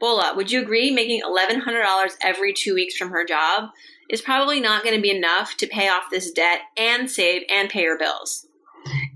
Bola, 0.00 0.34
would 0.36 0.50
you 0.50 0.60
agree 0.60 0.90
making 0.90 1.22
$1,100 1.22 2.16
every 2.22 2.52
two 2.52 2.74
weeks 2.74 2.96
from 2.96 3.10
her 3.10 3.24
job 3.24 3.70
is 4.10 4.20
probably 4.20 4.60
not 4.60 4.82
going 4.82 4.94
to 4.94 5.00
be 5.00 5.16
enough 5.16 5.56
to 5.56 5.66
pay 5.66 5.88
off 5.88 6.10
this 6.10 6.30
debt 6.30 6.60
and 6.76 7.10
save 7.10 7.42
and 7.50 7.70
pay 7.70 7.84
her 7.84 7.98
bills? 7.98 8.46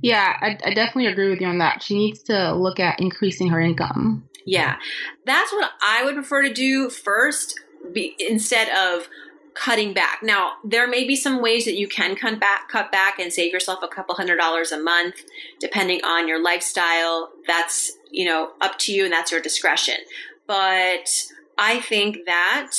Yeah, 0.01 0.37
I, 0.40 0.59
I, 0.64 0.75
definitely 0.75 1.07
agree 1.07 1.29
with 1.29 1.40
you 1.40 1.47
on 1.47 1.59
that. 1.59 1.83
She 1.83 1.94
needs 1.94 2.23
to 2.25 2.55
look 2.55 2.81
at 2.81 3.01
increasing 3.01 3.49
her 3.49 3.61
income. 3.61 4.28
Yeah, 4.48 4.76
that's 5.26 5.52
what 5.52 5.72
I 5.87 6.04
would 6.04 6.14
prefer 6.14 6.42
to 6.42 6.52
do 6.52 6.88
first 6.88 7.61
be, 7.92 8.16
instead 8.18 8.68
of 8.70 9.08
cutting 9.52 9.92
back. 9.92 10.20
Now, 10.22 10.52
there 10.64 10.88
may 10.88 11.06
be 11.06 11.16
some 11.16 11.42
ways 11.42 11.66
that 11.66 11.76
you 11.76 11.87
can 11.87 12.16
cut 12.16 12.40
back, 12.40 12.68
cut 12.70 12.90
back 12.90 13.18
and 13.18 13.30
save 13.30 13.52
yourself 13.52 13.80
a 13.82 13.88
couple 13.88 14.14
hundred 14.14 14.38
dollars 14.38 14.72
a 14.72 14.80
month, 14.80 15.16
depending 15.61 16.02
on 16.02 16.28
your 16.28 16.42
lifestyle. 16.42 17.30
That's 17.46 17.92
you 18.11 18.24
know 18.24 18.52
up 18.62 18.78
to 18.80 18.92
you, 18.94 19.04
and 19.04 19.12
that's 19.12 19.30
your 19.30 19.42
discretion. 19.42 19.96
But 20.46 21.11
I 21.58 21.80
think 21.80 22.24
that 22.24 22.72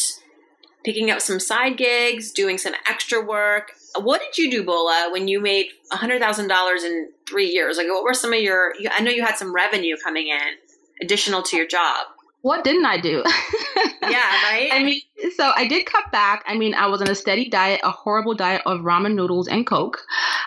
picking 0.83 1.11
up 1.11 1.21
some 1.21 1.39
side 1.39 1.77
gigs, 1.77 2.31
doing 2.31 2.57
some 2.57 2.73
extra 2.89 3.23
work. 3.23 3.73
What 3.95 4.21
did 4.21 4.39
you 4.39 4.49
do, 4.49 4.63
Bola, 4.63 5.09
when 5.11 5.27
you 5.27 5.39
made 5.39 5.67
hundred 5.91 6.19
thousand 6.19 6.47
dollars 6.47 6.83
in 6.83 7.09
three 7.27 7.49
years? 7.49 7.77
Like, 7.77 7.87
what 7.89 8.03
were 8.03 8.15
some 8.15 8.33
of 8.33 8.39
your? 8.39 8.73
I 8.91 9.01
know 9.01 9.11
you 9.11 9.23
had 9.23 9.37
some 9.37 9.53
revenue 9.53 9.97
coming 10.03 10.29
in 10.29 10.55
additional 11.01 11.43
to 11.43 11.57
your 11.57 11.67
job? 11.67 12.07
what 12.41 12.63
didn't 12.63 12.85
I 12.85 12.99
do? 12.99 13.23
yeah, 14.01 14.29
right? 14.43 14.69
I 14.71 14.81
mean, 14.83 15.01
so 15.35 15.51
I 15.55 15.67
did 15.67 15.85
cut 15.85 16.11
back. 16.11 16.43
I 16.47 16.57
mean, 16.57 16.73
I 16.73 16.87
was 16.87 17.01
on 17.01 17.09
a 17.09 17.15
steady 17.15 17.49
diet, 17.49 17.81
a 17.83 17.91
horrible 17.91 18.33
diet 18.33 18.61
of 18.65 18.79
ramen 18.79 19.15
noodles 19.15 19.47
and 19.47 19.67
Coke. 19.67 20.01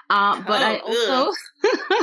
Uh, 0.08 0.42
but 0.46 0.62
oh, 0.62 0.64
I 0.64 0.78
also, 0.78 1.32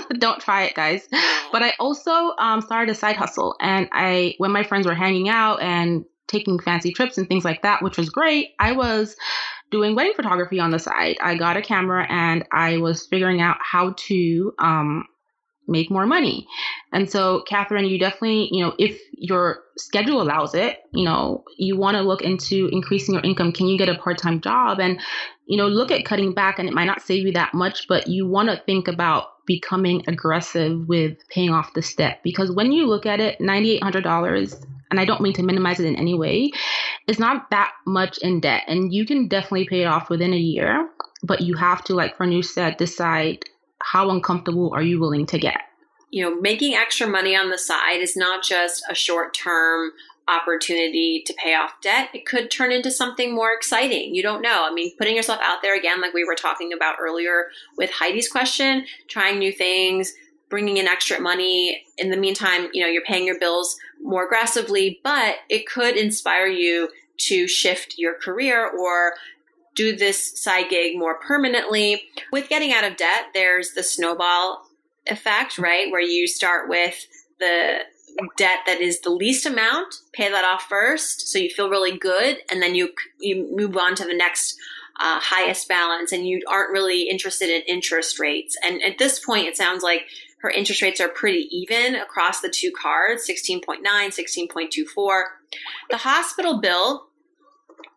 don't 0.19 0.39
try 0.39 0.63
it, 0.63 0.75
guys. 0.75 1.07
But 1.51 1.63
I 1.63 1.73
also 1.79 2.11
um, 2.37 2.61
started 2.61 2.91
a 2.91 2.95
side 2.95 3.15
hustle. 3.15 3.55
And 3.61 3.89
I, 3.91 4.35
when 4.37 4.51
my 4.51 4.63
friends 4.63 4.85
were 4.85 4.95
hanging 4.95 5.27
out 5.27 5.61
and 5.61 6.05
taking 6.27 6.59
fancy 6.59 6.93
trips 6.93 7.17
and 7.17 7.27
things 7.27 7.43
like 7.43 7.63
that, 7.63 7.81
which 7.81 7.97
was 7.97 8.09
great, 8.09 8.49
I 8.59 8.73
was 8.73 9.15
doing 9.71 9.95
wedding 9.95 10.13
photography 10.15 10.59
on 10.59 10.69
the 10.69 10.79
side. 10.79 11.17
I 11.21 11.35
got 11.35 11.57
a 11.57 11.61
camera 11.63 12.05
and 12.09 12.43
I 12.51 12.77
was 12.77 13.07
figuring 13.07 13.41
out 13.41 13.57
how 13.59 13.95
to 13.97 14.53
um, 14.59 15.05
make 15.69 15.91
more 15.91 16.05
money. 16.05 16.47
And 16.91 17.09
so, 17.09 17.43
Catherine, 17.47 17.85
you 17.85 17.99
definitely, 17.99 18.49
you 18.51 18.63
know, 18.63 18.73
if 18.77 18.99
your 19.13 19.63
schedule 19.77 20.21
allows 20.21 20.55
it, 20.55 20.79
you 20.93 21.05
know, 21.05 21.43
you 21.57 21.77
want 21.77 21.95
to 21.95 22.01
look 22.01 22.21
into 22.21 22.69
increasing 22.71 23.15
your 23.15 23.23
income. 23.23 23.51
Can 23.51 23.67
you 23.67 23.77
get 23.77 23.89
a 23.89 23.95
part 23.95 24.17
time 24.17 24.41
job? 24.41 24.79
And, 24.79 24.99
you 25.45 25.57
know, 25.57 25.67
look 25.67 25.91
at 25.91 26.05
cutting 26.05 26.33
back, 26.33 26.59
and 26.59 26.67
it 26.67 26.75
might 26.75 26.85
not 26.85 27.01
save 27.01 27.25
you 27.25 27.33
that 27.33 27.53
much, 27.53 27.87
but 27.87 28.07
you 28.07 28.27
want 28.27 28.49
to 28.49 28.61
think 28.65 28.87
about 28.87 29.27
becoming 29.49 30.03
aggressive 30.07 30.87
with 30.87 31.17
paying 31.29 31.49
off 31.49 31.73
this 31.73 31.95
debt 31.95 32.19
because 32.23 32.51
when 32.51 32.71
you 32.71 32.85
look 32.85 33.07
at 33.07 33.19
it, 33.19 33.39
$9,800 33.39 34.63
and 34.91 34.99
I 34.99 35.05
don't 35.05 35.21
mean 35.21 35.33
to 35.33 35.43
minimize 35.43 35.79
it 35.79 35.87
in 35.87 35.95
any 35.95 36.13
way, 36.13 36.51
it's 37.07 37.17
not 37.17 37.49
that 37.49 37.71
much 37.87 38.19
in 38.19 38.41
debt. 38.41 38.63
And 38.67 38.93
you 38.93 39.07
can 39.07 39.27
definitely 39.27 39.67
pay 39.67 39.81
it 39.81 39.85
off 39.85 40.09
within 40.11 40.33
a 40.33 40.37
year, 40.37 40.87
but 41.23 41.41
you 41.41 41.55
have 41.55 41.83
to, 41.85 41.95
like 41.95 42.15
Farnoosh 42.15 42.45
said, 42.45 42.77
decide 42.77 43.43
how 43.81 44.09
uncomfortable 44.09 44.71
are 44.73 44.81
you 44.81 44.99
willing 44.99 45.25
to 45.27 45.39
get? 45.39 45.61
You 46.11 46.23
know, 46.23 46.41
making 46.41 46.73
extra 46.73 47.07
money 47.07 47.35
on 47.35 47.49
the 47.49 47.57
side 47.57 48.01
is 48.01 48.15
not 48.15 48.43
just 48.43 48.83
a 48.89 48.95
short 48.95 49.33
term 49.33 49.91
opportunity 50.27 51.23
to 51.25 51.33
pay 51.33 51.55
off 51.55 51.73
debt. 51.81 52.09
It 52.13 52.25
could 52.25 52.51
turn 52.51 52.71
into 52.71 52.91
something 52.91 53.33
more 53.33 53.51
exciting. 53.51 54.13
You 54.13 54.21
don't 54.21 54.41
know. 54.41 54.67
I 54.69 54.73
mean, 54.73 54.95
putting 54.97 55.15
yourself 55.15 55.39
out 55.43 55.61
there 55.61 55.75
again, 55.75 56.01
like 56.01 56.13
we 56.13 56.23
were 56.23 56.35
talking 56.35 56.71
about 56.71 56.97
earlier 56.99 57.49
with 57.77 57.89
Heidi's 57.91 58.29
question, 58.29 58.85
trying 59.07 59.39
new 59.39 59.51
things, 59.51 60.13
bringing 60.49 60.77
in 60.77 60.87
extra 60.87 61.19
money. 61.19 61.83
In 61.97 62.11
the 62.11 62.17
meantime, 62.17 62.69
you 62.73 62.83
know, 62.83 62.89
you're 62.89 63.03
paying 63.03 63.25
your 63.25 63.39
bills 63.39 63.77
more 64.01 64.25
aggressively, 64.25 64.99
but 65.03 65.37
it 65.49 65.67
could 65.67 65.97
inspire 65.97 66.47
you 66.47 66.89
to 67.17 67.47
shift 67.47 67.95
your 67.97 68.13
career 68.13 68.67
or 68.67 69.13
do 69.79 69.95
this 69.95 70.37
side 70.37 70.69
gig 70.69 70.97
more 70.97 71.15
permanently. 71.19 72.03
With 72.33 72.49
getting 72.49 72.73
out 72.73 72.83
of 72.83 72.97
debt, 72.97 73.27
there's 73.33 73.71
the 73.71 73.83
snowball 73.83 74.65
effect, 75.07 75.57
right? 75.57 75.89
Where 75.89 76.01
you 76.01 76.27
start 76.27 76.67
with 76.67 77.07
the 77.39 77.79
debt 78.35 78.59
that 78.65 78.81
is 78.81 78.99
the 78.99 79.09
least 79.09 79.45
amount, 79.45 79.95
pay 80.11 80.29
that 80.29 80.43
off 80.43 80.63
first, 80.63 81.29
so 81.29 81.39
you 81.39 81.49
feel 81.49 81.69
really 81.69 81.97
good, 81.97 82.39
and 82.51 82.61
then 82.61 82.75
you 82.75 82.89
you 83.21 83.47
move 83.55 83.77
on 83.77 83.95
to 83.95 84.03
the 84.03 84.13
next 84.13 84.57
uh, 84.99 85.21
highest 85.21 85.69
balance, 85.69 86.11
and 86.11 86.27
you 86.27 86.41
aren't 86.49 86.73
really 86.73 87.03
interested 87.03 87.49
in 87.49 87.61
interest 87.61 88.19
rates. 88.19 88.57
And 88.61 88.83
at 88.83 88.97
this 88.97 89.23
point, 89.23 89.47
it 89.47 89.55
sounds 89.55 89.81
like 89.81 90.01
her 90.41 90.49
interest 90.49 90.81
rates 90.81 90.99
are 90.99 91.07
pretty 91.07 91.47
even 91.55 91.95
across 91.95 92.41
the 92.41 92.49
two 92.49 92.71
cards 92.71 93.25
16.9, 93.29 93.81
16.24. 93.81 95.23
The 95.89 95.97
hospital 95.97 96.59
bill 96.59 97.09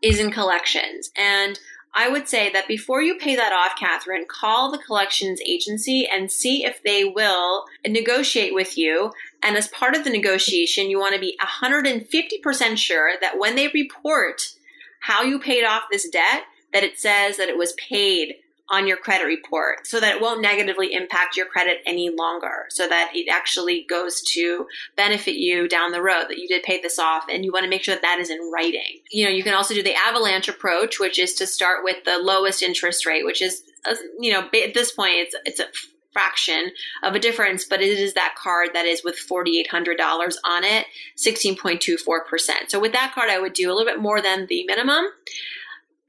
is 0.02 0.18
in 0.18 0.30
collections. 0.30 1.10
And 1.16 1.58
I 1.94 2.08
would 2.08 2.26
say 2.26 2.50
that 2.52 2.68
before 2.68 3.02
you 3.02 3.16
pay 3.16 3.36
that 3.36 3.52
off, 3.52 3.78
Catherine, 3.78 4.24
call 4.26 4.70
the 4.70 4.78
collections 4.78 5.40
agency 5.44 6.08
and 6.10 6.32
see 6.32 6.64
if 6.64 6.82
they 6.82 7.04
will 7.04 7.66
negotiate 7.86 8.54
with 8.54 8.78
you. 8.78 9.12
And 9.42 9.56
as 9.56 9.68
part 9.68 9.94
of 9.94 10.04
the 10.04 10.10
negotiation, 10.10 10.88
you 10.88 10.98
want 10.98 11.14
to 11.14 11.20
be 11.20 11.36
150% 11.42 12.76
sure 12.78 13.12
that 13.20 13.38
when 13.38 13.56
they 13.56 13.68
report 13.68 14.54
how 15.00 15.22
you 15.22 15.38
paid 15.38 15.64
off 15.64 15.82
this 15.90 16.08
debt, 16.08 16.44
that 16.72 16.84
it 16.84 16.98
says 16.98 17.36
that 17.36 17.50
it 17.50 17.58
was 17.58 17.74
paid 17.74 18.36
on 18.72 18.86
your 18.86 18.96
credit 18.96 19.26
report 19.26 19.86
so 19.86 20.00
that 20.00 20.16
it 20.16 20.20
won't 20.20 20.40
negatively 20.40 20.94
impact 20.94 21.36
your 21.36 21.46
credit 21.46 21.78
any 21.86 22.08
longer 22.08 22.66
so 22.70 22.88
that 22.88 23.12
it 23.14 23.28
actually 23.30 23.86
goes 23.88 24.22
to 24.22 24.66
benefit 24.96 25.34
you 25.34 25.68
down 25.68 25.92
the 25.92 26.02
road 26.02 26.24
that 26.28 26.38
you 26.38 26.48
did 26.48 26.62
pay 26.62 26.80
this 26.80 26.98
off 26.98 27.26
and 27.30 27.44
you 27.44 27.52
want 27.52 27.62
to 27.64 27.70
make 27.70 27.84
sure 27.84 27.94
that 27.94 28.02
that 28.02 28.18
is 28.18 28.30
in 28.30 28.50
writing 28.52 29.00
you 29.10 29.24
know 29.24 29.30
you 29.30 29.42
can 29.42 29.54
also 29.54 29.74
do 29.74 29.82
the 29.82 29.94
avalanche 29.94 30.48
approach 30.48 30.98
which 30.98 31.18
is 31.18 31.34
to 31.34 31.46
start 31.46 31.84
with 31.84 32.02
the 32.04 32.18
lowest 32.18 32.62
interest 32.62 33.06
rate 33.06 33.24
which 33.24 33.42
is 33.42 33.62
uh, 33.84 33.94
you 34.18 34.32
know 34.32 34.48
at 34.64 34.74
this 34.74 34.90
point 34.92 35.12
it's 35.14 35.36
it's 35.44 35.60
a 35.60 35.66
fraction 36.12 36.70
of 37.02 37.14
a 37.14 37.18
difference, 37.18 37.64
but 37.64 37.80
it 37.80 37.98
is 37.98 38.12
that 38.12 38.34
card 38.36 38.68
that 38.74 38.84
is 38.84 39.02
with 39.02 39.16
$4,800 39.16 39.96
on 40.44 40.62
it, 40.62 40.84
16.24%. 41.16 42.68
So 42.68 42.78
with 42.78 42.92
that 42.92 43.12
card, 43.14 43.30
I 43.30 43.40
would 43.40 43.54
do 43.54 43.70
a 43.70 43.72
little 43.72 43.90
bit 43.90 43.98
more 43.98 44.20
than 44.20 44.46
the 44.46 44.64
minimum 44.66 45.06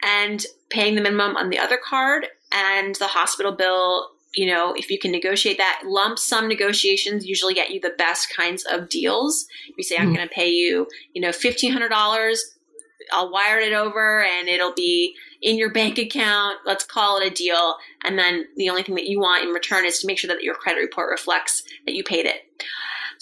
and 0.04 0.46
paying 0.70 0.96
the 0.96 1.02
minimum 1.02 1.38
on 1.38 1.50
the 1.50 1.60
other 1.60 1.78
card 1.78 2.28
and 2.54 2.96
the 2.96 3.08
hospital 3.08 3.52
bill 3.52 4.10
you 4.34 4.46
know 4.46 4.74
if 4.74 4.90
you 4.90 5.00
can 5.00 5.12
negotiate 5.12 5.58
that 5.58 5.84
lump 5.86 6.18
sum 6.20 6.48
negotiations 6.48 7.26
usually 7.26 7.54
get 7.54 7.72
you 7.72 7.80
the 7.80 7.94
best 7.98 8.34
kinds 8.36 8.66
of 8.70 8.90
deals 8.90 9.48
you 9.78 9.84
say 9.84 9.96
i'm 9.98 10.10
mm 10.10 10.16
going 10.16 10.28
to 10.28 10.34
pay 10.34 10.50
you 10.50 10.88
you 11.14 11.22
know 11.22 11.30
$1500 11.30 12.36
i'll 13.12 13.32
wire 13.32 13.60
it 13.60 13.74
over 13.74 14.24
and 14.24 14.48
it'll 14.48 14.74
be 14.74 15.16
in 15.42 15.58
your 15.58 15.72
bank 15.72 15.98
account 15.98 16.58
let's 16.66 16.84
call 16.84 17.20
it 17.20 17.26
a 17.26 17.34
deal 17.34 17.78
and 18.04 18.18
then 18.20 18.46
the 18.58 18.70
only 18.70 18.84
thing 18.84 18.94
that 18.94 19.08
you 19.08 19.20
want 19.20 19.44
in 19.44 19.50
return 19.50 19.86
is 19.86 20.00
to 20.00 20.08
make 20.08 20.20
sure 20.20 20.28
that 20.28 20.44
your 20.44 20.54
credit 20.54 20.82
report 20.82 21.10
reflects 21.10 21.64
that 21.86 21.96
you 21.96 22.04
paid 22.04 22.28
it 22.28 22.44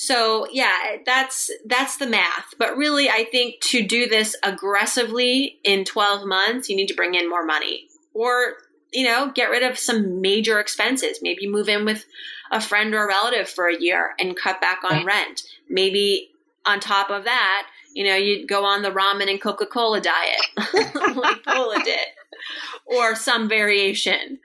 so 0.01 0.47
yeah, 0.51 0.97
that's 1.05 1.51
that's 1.67 1.97
the 1.97 2.07
math. 2.07 2.55
But 2.57 2.75
really 2.75 3.07
I 3.07 3.25
think 3.25 3.61
to 3.65 3.85
do 3.85 4.07
this 4.07 4.35
aggressively 4.41 5.59
in 5.63 5.85
12 5.85 6.25
months, 6.25 6.69
you 6.69 6.75
need 6.75 6.87
to 6.87 6.95
bring 6.95 7.13
in 7.13 7.29
more 7.29 7.45
money. 7.45 7.87
Or 8.15 8.55
you 8.91 9.05
know, 9.05 9.31
get 9.33 9.49
rid 9.49 9.63
of 9.63 9.77
some 9.79 10.21
major 10.21 10.59
expenses. 10.59 11.19
Maybe 11.21 11.47
move 11.47 11.69
in 11.69 11.85
with 11.85 12.05
a 12.51 12.61
friend 12.61 12.93
or 12.93 13.05
a 13.05 13.07
relative 13.07 13.49
for 13.49 13.67
a 13.67 13.79
year 13.79 14.11
and 14.19 14.35
cut 14.35 14.61
back 14.61 14.79
on 14.83 15.05
rent. 15.05 15.43
Maybe 15.69 16.31
on 16.65 16.79
top 16.79 17.09
of 17.09 17.23
that, 17.23 17.67
you 17.93 18.05
know, 18.05 18.15
you'd 18.15 18.47
go 18.47 18.65
on 18.65 18.81
the 18.81 18.91
ramen 18.91 19.29
and 19.29 19.41
Coca 19.41 19.65
Cola 19.65 20.01
diet, 20.01 20.41
like 21.15 21.43
Bola 21.43 21.83
did, 21.83 22.07
or 22.85 23.15
some 23.15 23.49
variation. 23.49 24.39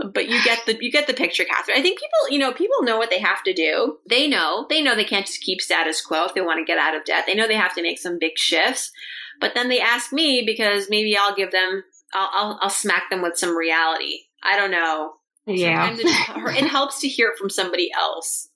Uh, 0.00 0.08
but 0.08 0.28
you 0.28 0.42
get 0.44 0.64
the 0.66 0.78
you 0.80 0.90
get 0.90 1.06
the 1.06 1.14
picture, 1.14 1.44
Catherine. 1.44 1.78
I 1.78 1.82
think 1.82 1.98
people, 1.98 2.30
you 2.30 2.38
know, 2.38 2.52
people 2.52 2.82
know 2.82 2.96
what 2.96 3.10
they 3.10 3.18
have 3.18 3.42
to 3.44 3.52
do. 3.52 3.98
They 4.08 4.26
know 4.26 4.66
they 4.70 4.82
know 4.82 4.94
they 4.94 5.04
can't 5.04 5.26
just 5.26 5.42
keep 5.42 5.60
status 5.60 6.00
quo 6.00 6.24
if 6.24 6.34
they 6.34 6.40
want 6.40 6.58
to 6.58 6.64
get 6.64 6.78
out 6.78 6.96
of 6.96 7.04
debt. 7.04 7.24
They 7.26 7.34
know 7.34 7.46
they 7.46 7.54
have 7.54 7.74
to 7.74 7.82
make 7.82 7.98
some 7.98 8.18
big 8.18 8.38
shifts. 8.38 8.92
But 9.40 9.54
then 9.54 9.68
they 9.68 9.80
ask 9.80 10.12
me 10.12 10.42
because 10.44 10.88
maybe 10.90 11.16
I'll 11.16 11.34
give 11.34 11.52
them 11.52 11.84
I'll, 12.14 12.30
I'll, 12.32 12.58
I'll 12.62 12.70
smack 12.70 13.10
them 13.10 13.22
with 13.22 13.36
some 13.36 13.56
reality. 13.56 14.20
I 14.42 14.56
don't 14.56 14.70
know. 14.70 15.14
Yeah. 15.46 15.92
It, 15.92 16.00
it 16.02 16.68
helps 16.68 17.00
to 17.00 17.08
hear 17.08 17.28
it 17.28 17.38
from 17.38 17.50
somebody 17.50 17.90
else. 17.98 18.48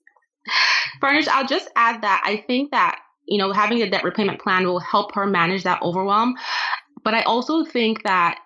Farnoosh, 1.01 1.29
I'll 1.29 1.47
just 1.47 1.69
add 1.77 2.03
that 2.03 2.23
I 2.25 2.45
think 2.47 2.71
that, 2.73 2.99
you 3.27 3.39
know, 3.39 3.53
having 3.53 3.83
a 3.83 3.91
debt 3.91 4.05
repayment 4.05 4.41
plan 4.41 4.65
will 4.65 4.81
help 4.81 5.15
her 5.15 5.27
manage 5.27 5.65
that 5.65 5.83
overwhelm. 5.83 6.35
But 7.05 7.15
I 7.15 7.23
also 7.23 7.65
think 7.65 8.03
that 8.05 8.39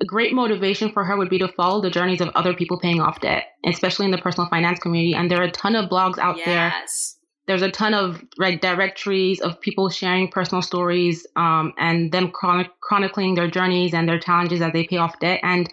a 0.00 0.04
great 0.04 0.34
motivation 0.34 0.92
for 0.92 1.04
her 1.04 1.16
would 1.16 1.30
be 1.30 1.38
to 1.38 1.48
follow 1.48 1.80
the 1.80 1.90
journeys 1.90 2.20
of 2.20 2.28
other 2.34 2.54
people 2.54 2.78
paying 2.78 3.00
off 3.00 3.20
debt, 3.20 3.44
especially 3.66 4.04
in 4.04 4.10
the 4.12 4.18
personal 4.18 4.48
finance 4.48 4.78
community. 4.78 5.14
And 5.14 5.30
there 5.30 5.40
are 5.40 5.44
a 5.44 5.50
ton 5.50 5.74
of 5.74 5.90
blogs 5.90 6.18
out 6.18 6.36
there. 6.36 6.68
yes. 6.68 7.16
There 7.46 7.56
there's 7.56 7.66
a 7.66 7.72
ton 7.72 7.94
of 7.94 8.22
like 8.36 8.60
directories 8.60 9.40
of 9.40 9.58
people 9.60 9.88
sharing 9.88 10.28
personal 10.28 10.60
stories 10.60 11.26
um, 11.36 11.72
and 11.78 12.12
them 12.12 12.30
chronic- 12.30 12.78
chronicling 12.80 13.34
their 13.34 13.48
journeys 13.48 13.94
and 13.94 14.06
their 14.06 14.18
challenges 14.18 14.60
as 14.60 14.74
they 14.74 14.86
pay 14.86 14.98
off 14.98 15.18
debt. 15.20 15.40
And 15.42 15.66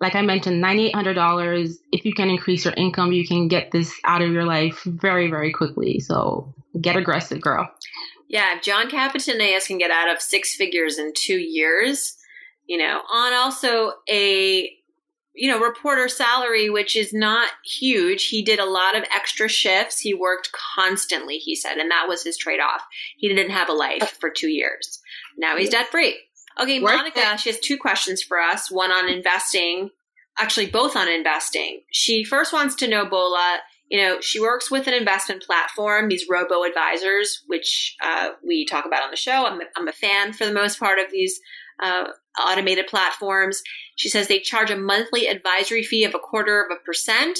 like 0.00 0.14
I 0.14 0.22
mentioned, 0.22 0.64
$9,800, 0.64 1.74
if 1.92 2.06
you 2.06 2.14
can 2.14 2.30
increase 2.30 2.64
your 2.64 2.72
income, 2.74 3.12
you 3.12 3.26
can 3.26 3.46
get 3.46 3.72
this 3.72 3.92
out 4.04 4.22
of 4.22 4.32
your 4.32 4.44
life 4.44 4.82
very, 4.84 5.28
very 5.28 5.52
quickly. 5.52 6.00
So 6.00 6.54
get 6.80 6.96
aggressive, 6.96 7.42
girl. 7.42 7.68
Yeah, 8.28 8.58
John 8.62 8.88
Kapetaneas 8.88 9.66
can 9.66 9.76
get 9.76 9.90
out 9.90 10.10
of 10.10 10.22
six 10.22 10.54
figures 10.54 10.98
in 10.98 11.12
two 11.14 11.38
years, 11.38 12.16
you 12.66 12.78
know, 12.78 13.02
on 13.12 13.34
also 13.34 13.92
a 14.08 14.70
you 15.38 15.48
know, 15.48 15.60
reporter 15.60 16.08
salary, 16.08 16.68
which 16.68 16.96
is 16.96 17.12
not 17.12 17.48
huge. 17.64 18.26
He 18.26 18.42
did 18.42 18.58
a 18.58 18.64
lot 18.64 18.96
of 18.96 19.04
extra 19.14 19.48
shifts. 19.48 20.00
He 20.00 20.12
worked 20.12 20.50
constantly, 20.52 21.38
he 21.38 21.54
said, 21.54 21.78
and 21.78 21.90
that 21.92 22.06
was 22.08 22.24
his 22.24 22.36
trade 22.36 22.58
off. 22.58 22.82
He 23.16 23.28
didn't 23.28 23.52
have 23.52 23.68
a 23.68 23.72
life 23.72 24.16
for 24.20 24.30
two 24.30 24.48
years. 24.48 25.00
Now 25.36 25.56
he's 25.56 25.70
debt 25.70 25.88
free. 25.88 26.18
Okay, 26.60 26.80
Monica, 26.80 27.38
she 27.38 27.50
has 27.50 27.60
two 27.60 27.78
questions 27.78 28.20
for 28.20 28.40
us 28.40 28.68
one 28.68 28.90
on 28.90 29.08
investing, 29.08 29.90
actually, 30.40 30.66
both 30.66 30.96
on 30.96 31.08
investing. 31.08 31.82
She 31.92 32.24
first 32.24 32.52
wants 32.52 32.74
to 32.76 32.88
know, 32.88 33.06
Bola, 33.06 33.60
you 33.88 34.02
know, 34.02 34.20
she 34.20 34.40
works 34.40 34.70
with 34.70 34.88
an 34.88 34.94
investment 34.94 35.44
platform, 35.44 36.08
these 36.08 36.26
robo 36.28 36.64
advisors, 36.64 37.44
which 37.46 37.96
uh, 38.02 38.30
we 38.44 38.66
talk 38.66 38.86
about 38.86 39.04
on 39.04 39.10
the 39.12 39.16
show. 39.16 39.46
I'm, 39.46 39.60
I'm 39.76 39.86
a 39.86 39.92
fan 39.92 40.32
for 40.32 40.46
the 40.46 40.52
most 40.52 40.80
part 40.80 40.98
of 40.98 41.12
these 41.12 41.40
uh, 41.82 42.08
automated 42.40 42.86
platforms. 42.86 43.62
She 43.96 44.08
says 44.08 44.28
they 44.28 44.40
charge 44.40 44.70
a 44.70 44.76
monthly 44.76 45.26
advisory 45.26 45.82
fee 45.82 46.04
of 46.04 46.14
a 46.14 46.18
quarter 46.18 46.62
of 46.62 46.76
a 46.76 46.84
percent. 46.84 47.38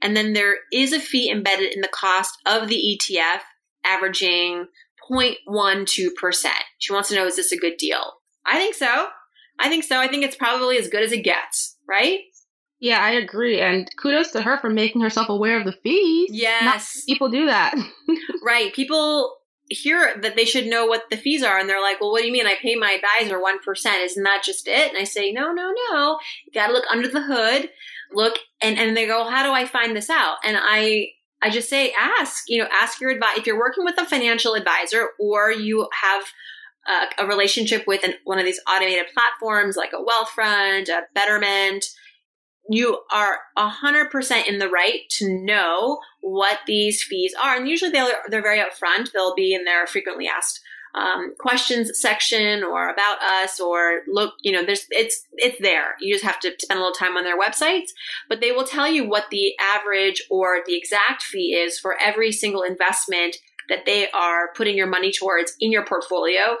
And 0.00 0.16
then 0.16 0.32
there 0.32 0.56
is 0.72 0.92
a 0.92 1.00
fee 1.00 1.30
embedded 1.30 1.74
in 1.74 1.80
the 1.80 1.88
cost 1.88 2.38
of 2.46 2.68
the 2.68 2.98
ETF, 3.00 3.40
averaging 3.84 4.66
0.12%. 5.10 6.46
She 6.78 6.92
wants 6.92 7.08
to 7.08 7.14
know, 7.14 7.26
is 7.26 7.36
this 7.36 7.52
a 7.52 7.56
good 7.56 7.76
deal? 7.76 8.14
I 8.46 8.58
think 8.58 8.74
so. 8.74 9.08
I 9.58 9.68
think 9.68 9.84
so. 9.84 9.98
I 10.00 10.08
think 10.08 10.24
it's 10.24 10.36
probably 10.36 10.78
as 10.78 10.88
good 10.88 11.02
as 11.02 11.12
it 11.12 11.22
gets, 11.22 11.76
right? 11.88 12.20
Yeah, 12.80 13.00
I 13.00 13.12
agree. 13.12 13.60
And 13.60 13.88
kudos 13.96 14.32
to 14.32 14.42
her 14.42 14.58
for 14.58 14.68
making 14.68 15.00
herself 15.00 15.28
aware 15.28 15.58
of 15.58 15.64
the 15.64 15.72
fees. 15.82 16.30
Yes. 16.32 16.64
Not 16.64 16.82
people 17.06 17.30
do 17.30 17.46
that. 17.46 17.74
right. 18.44 18.74
People 18.74 19.36
hear 19.68 20.14
that 20.20 20.36
they 20.36 20.44
should 20.44 20.66
know 20.66 20.86
what 20.86 21.04
the 21.10 21.16
fees 21.16 21.42
are 21.42 21.58
and 21.58 21.68
they're 21.68 21.82
like, 21.82 22.00
well, 22.00 22.12
what 22.12 22.20
do 22.20 22.26
you 22.26 22.32
mean? 22.32 22.46
I 22.46 22.56
pay 22.60 22.74
my 22.74 22.98
advisor 23.02 23.38
1%. 23.38 24.04
Isn't 24.04 24.22
that 24.22 24.42
just 24.44 24.68
it? 24.68 24.88
And 24.90 24.98
I 24.98 25.04
say, 25.04 25.32
no, 25.32 25.52
no, 25.52 25.72
no. 25.90 26.18
You 26.44 26.52
got 26.52 26.68
to 26.68 26.72
look 26.72 26.84
under 26.90 27.08
the 27.08 27.22
hood, 27.22 27.70
look, 28.12 28.38
and, 28.60 28.78
and 28.78 28.96
they 28.96 29.06
go, 29.06 29.28
how 29.28 29.42
do 29.42 29.52
I 29.52 29.66
find 29.66 29.96
this 29.96 30.10
out? 30.10 30.36
And 30.44 30.56
I, 30.60 31.08
I 31.40 31.50
just 31.50 31.68
say, 31.68 31.92
ask, 31.98 32.44
you 32.48 32.58
know, 32.58 32.68
ask 32.72 33.00
your 33.00 33.10
advice. 33.10 33.38
If 33.38 33.46
you're 33.46 33.58
working 33.58 33.84
with 33.84 33.98
a 33.98 34.06
financial 34.06 34.54
advisor 34.54 35.08
or 35.18 35.50
you 35.50 35.88
have 36.02 36.24
a, 36.86 37.24
a 37.24 37.26
relationship 37.26 37.86
with 37.86 38.04
an, 38.04 38.14
one 38.24 38.38
of 38.38 38.44
these 38.44 38.60
automated 38.70 39.06
platforms 39.14 39.76
like 39.76 39.92
a 39.92 40.02
Wealthfront, 40.02 40.88
a 40.88 41.02
Betterment, 41.14 41.86
you 42.68 43.00
are 43.12 43.40
100% 43.58 44.48
in 44.48 44.58
the 44.58 44.68
right 44.68 45.00
to 45.10 45.28
know 45.28 45.98
what 46.20 46.60
these 46.66 47.02
fees 47.02 47.34
are. 47.42 47.56
And 47.56 47.68
usually 47.68 47.90
they're, 47.90 48.14
they're 48.28 48.42
very 48.42 48.58
upfront. 48.58 49.12
They'll 49.12 49.34
be 49.34 49.54
in 49.54 49.64
their 49.64 49.86
frequently 49.86 50.26
asked 50.26 50.60
um, 50.94 51.34
questions 51.38 51.90
section 52.00 52.62
or 52.62 52.88
about 52.88 53.20
us 53.20 53.58
or 53.58 54.02
look, 54.06 54.34
you 54.42 54.52
know, 54.52 54.64
there's, 54.64 54.86
it's, 54.90 55.26
it's 55.32 55.60
there. 55.60 55.96
You 56.00 56.14
just 56.14 56.24
have 56.24 56.38
to 56.40 56.52
spend 56.60 56.78
a 56.78 56.82
little 56.82 56.94
time 56.94 57.16
on 57.16 57.24
their 57.24 57.38
websites, 57.38 57.88
but 58.28 58.40
they 58.40 58.52
will 58.52 58.64
tell 58.64 58.88
you 58.88 59.06
what 59.06 59.24
the 59.30 59.54
average 59.60 60.22
or 60.30 60.58
the 60.66 60.76
exact 60.76 61.22
fee 61.22 61.54
is 61.54 61.78
for 61.78 61.96
every 62.00 62.30
single 62.30 62.62
investment 62.62 63.36
that 63.68 63.86
they 63.86 64.08
are 64.10 64.52
putting 64.54 64.76
your 64.76 64.86
money 64.86 65.10
towards 65.10 65.54
in 65.58 65.72
your 65.72 65.84
portfolio. 65.84 66.56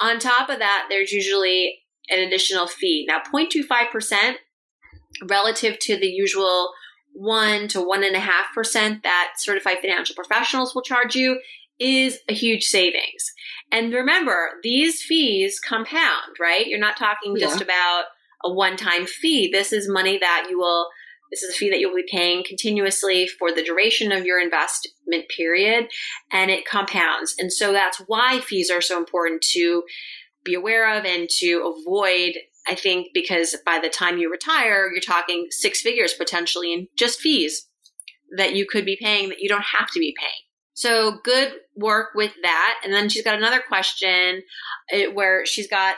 On 0.00 0.18
top 0.18 0.50
of 0.50 0.58
that, 0.58 0.86
there's 0.90 1.10
usually 1.10 1.78
an 2.10 2.20
additional 2.20 2.66
fee. 2.66 3.06
Now, 3.08 3.20
0.25% 3.20 4.34
relative 5.26 5.78
to 5.80 5.98
the 5.98 6.08
usual 6.08 6.72
one 7.12 7.68
to 7.68 7.80
one 7.80 8.04
and 8.04 8.14
a 8.14 8.20
half 8.20 8.46
percent 8.54 9.02
that 9.02 9.32
certified 9.38 9.78
financial 9.80 10.14
professionals 10.14 10.74
will 10.74 10.82
charge 10.82 11.16
you 11.16 11.40
is 11.78 12.18
a 12.28 12.34
huge 12.34 12.64
savings. 12.64 13.32
And 13.70 13.92
remember, 13.92 14.50
these 14.62 15.02
fees 15.02 15.60
compound, 15.60 16.36
right? 16.40 16.66
You're 16.66 16.78
not 16.78 16.96
talking 16.96 17.36
yeah. 17.36 17.46
just 17.46 17.60
about 17.60 18.04
a 18.44 18.52
one 18.52 18.76
time 18.76 19.06
fee. 19.06 19.50
This 19.50 19.72
is 19.72 19.88
money 19.88 20.18
that 20.18 20.46
you 20.50 20.58
will, 20.58 20.88
this 21.30 21.42
is 21.42 21.54
a 21.54 21.58
fee 21.58 21.70
that 21.70 21.78
you'll 21.78 21.94
be 21.94 22.06
paying 22.10 22.44
continuously 22.44 23.26
for 23.26 23.52
the 23.52 23.62
duration 23.62 24.12
of 24.12 24.24
your 24.24 24.40
investment 24.40 25.28
period, 25.36 25.88
and 26.32 26.50
it 26.50 26.66
compounds. 26.66 27.34
And 27.38 27.52
so 27.52 27.72
that's 27.72 28.02
why 28.06 28.40
fees 28.40 28.70
are 28.70 28.80
so 28.80 28.98
important 28.98 29.42
to 29.52 29.84
be 30.44 30.54
aware 30.54 30.96
of 30.96 31.04
and 31.04 31.28
to 31.38 31.74
avoid 31.76 32.34
I 32.68 32.74
think 32.74 33.08
because 33.14 33.56
by 33.64 33.78
the 33.78 33.88
time 33.88 34.18
you 34.18 34.30
retire, 34.30 34.90
you're 34.92 35.00
talking 35.00 35.46
six 35.50 35.80
figures 35.80 36.12
potentially 36.12 36.72
in 36.72 36.88
just 36.96 37.20
fees 37.20 37.66
that 38.36 38.54
you 38.54 38.66
could 38.66 38.84
be 38.84 38.98
paying 39.00 39.30
that 39.30 39.40
you 39.40 39.48
don't 39.48 39.64
have 39.78 39.90
to 39.90 39.98
be 39.98 40.14
paying. 40.18 40.30
So 40.74 41.18
good 41.24 41.54
work 41.74 42.10
with 42.14 42.32
that. 42.42 42.80
And 42.84 42.92
then 42.92 43.08
she's 43.08 43.24
got 43.24 43.36
another 43.36 43.60
question 43.66 44.42
uh, 44.94 45.10
where 45.12 45.44
she's 45.44 45.66
got 45.66 45.96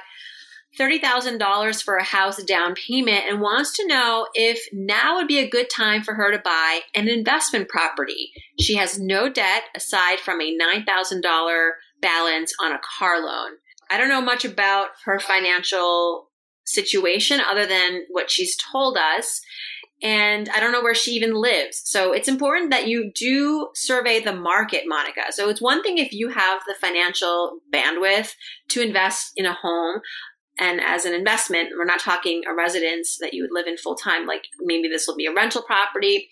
$30,000 0.78 1.82
for 1.82 1.96
a 1.96 2.04
house 2.04 2.42
down 2.44 2.74
payment 2.74 3.24
and 3.28 3.40
wants 3.40 3.76
to 3.76 3.86
know 3.86 4.28
if 4.34 4.66
now 4.72 5.16
would 5.16 5.26
be 5.26 5.38
a 5.38 5.50
good 5.50 5.68
time 5.68 6.02
for 6.02 6.14
her 6.14 6.30
to 6.30 6.38
buy 6.38 6.80
an 6.94 7.08
investment 7.08 7.68
property. 7.68 8.30
She 8.60 8.76
has 8.76 8.98
no 8.98 9.28
debt 9.28 9.64
aside 9.74 10.20
from 10.20 10.40
a 10.40 10.56
$9,000 10.56 11.70
balance 12.00 12.54
on 12.62 12.72
a 12.72 12.80
car 12.98 13.20
loan. 13.20 13.56
I 13.90 13.98
don't 13.98 14.08
know 14.08 14.22
much 14.22 14.44
about 14.44 14.90
her 15.04 15.18
financial 15.18 16.29
situation 16.64 17.40
other 17.40 17.66
than 17.66 18.04
what 18.10 18.30
she's 18.30 18.56
told 18.56 18.96
us. 18.96 19.40
And 20.02 20.48
I 20.48 20.60
don't 20.60 20.72
know 20.72 20.82
where 20.82 20.94
she 20.94 21.12
even 21.12 21.34
lives. 21.34 21.82
So 21.84 22.12
it's 22.12 22.28
important 22.28 22.70
that 22.70 22.88
you 22.88 23.12
do 23.14 23.68
survey 23.74 24.20
the 24.20 24.34
market, 24.34 24.84
Monica. 24.86 25.24
So 25.30 25.50
it's 25.50 25.60
one 25.60 25.82
thing 25.82 25.98
if 25.98 26.12
you 26.12 26.28
have 26.28 26.62
the 26.66 26.74
financial 26.80 27.58
bandwidth 27.72 28.32
to 28.70 28.82
invest 28.82 29.32
in 29.36 29.44
a 29.44 29.52
home. 29.52 30.00
And 30.58 30.80
as 30.80 31.04
an 31.04 31.12
investment, 31.12 31.70
we're 31.76 31.84
not 31.84 32.00
talking 32.00 32.42
a 32.48 32.54
residence 32.54 33.18
that 33.20 33.34
you 33.34 33.42
would 33.42 33.52
live 33.52 33.66
in 33.66 33.76
full 33.76 33.94
time. 33.94 34.26
Like 34.26 34.44
maybe 34.60 34.88
this 34.88 35.06
will 35.06 35.16
be 35.16 35.26
a 35.26 35.34
rental 35.34 35.62
property 35.62 36.28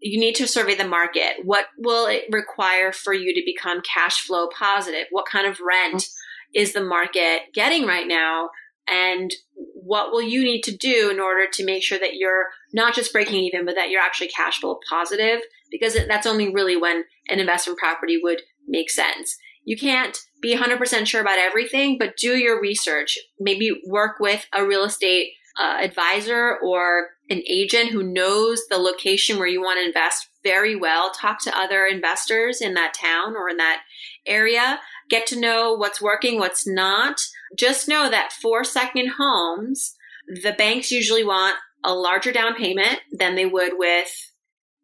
you 0.00 0.20
need 0.20 0.34
to 0.36 0.46
survey 0.46 0.74
the 0.74 0.86
market. 0.86 1.44
What 1.44 1.66
will 1.78 2.06
it 2.06 2.24
require 2.30 2.92
for 2.92 3.12
you 3.12 3.34
to 3.34 3.42
become 3.44 3.82
cash 3.82 4.20
flow 4.26 4.48
positive? 4.48 5.06
What 5.10 5.26
kind 5.26 5.46
of 5.46 5.58
rent 5.60 6.02
mm. 6.02 6.08
is 6.54 6.72
the 6.72 6.84
market 6.84 7.42
getting 7.54 7.86
right 7.86 8.06
now 8.06 8.50
and 8.88 9.32
what 9.54 10.10
will 10.10 10.22
you 10.22 10.42
need 10.42 10.62
to 10.62 10.76
do 10.76 11.10
in 11.10 11.20
order 11.20 11.46
to 11.52 11.64
make 11.64 11.82
sure 11.82 11.98
that 11.98 12.14
you're 12.14 12.46
not 12.72 12.94
just 12.94 13.12
breaking 13.12 13.44
even, 13.44 13.64
but 13.64 13.76
that 13.76 13.88
you're 13.88 14.02
actually 14.02 14.28
cash 14.28 14.60
flow 14.60 14.78
positive? 14.88 15.40
Because 15.70 15.96
that's 16.08 16.26
only 16.26 16.52
really 16.52 16.76
when 16.76 17.04
an 17.28 17.40
investment 17.40 17.78
property 17.78 18.18
would 18.22 18.42
make 18.66 18.90
sense. 18.90 19.36
You 19.64 19.76
can't 19.76 20.16
be 20.40 20.56
100% 20.56 21.06
sure 21.06 21.20
about 21.20 21.38
everything, 21.38 21.98
but 21.98 22.16
do 22.16 22.36
your 22.36 22.60
research. 22.60 23.18
Maybe 23.40 23.80
work 23.86 24.20
with 24.20 24.46
a 24.56 24.64
real 24.64 24.84
estate 24.84 25.32
uh, 25.60 25.78
advisor 25.80 26.58
or 26.62 27.08
an 27.30 27.42
agent 27.48 27.90
who 27.90 28.02
knows 28.02 28.62
the 28.68 28.78
location 28.78 29.38
where 29.38 29.48
you 29.48 29.60
want 29.60 29.80
to 29.80 29.86
invest 29.86 30.28
very 30.44 30.76
well. 30.76 31.10
Talk 31.10 31.40
to 31.42 31.58
other 31.58 31.86
investors 31.86 32.60
in 32.60 32.74
that 32.74 32.94
town 32.94 33.34
or 33.34 33.48
in 33.48 33.56
that 33.56 33.82
area. 34.26 34.78
Get 35.08 35.26
to 35.28 35.40
know 35.40 35.72
what's 35.74 36.02
working, 36.02 36.38
what's 36.38 36.66
not 36.66 37.20
just 37.56 37.88
know 37.88 38.10
that 38.10 38.32
for 38.32 38.64
second 38.64 39.12
homes, 39.18 39.94
the 40.26 40.52
banks 40.52 40.90
usually 40.90 41.24
want 41.24 41.56
a 41.84 41.94
larger 41.94 42.32
down 42.32 42.54
payment 42.54 43.00
than 43.12 43.34
they 43.34 43.46
would 43.46 43.74
with 43.76 44.10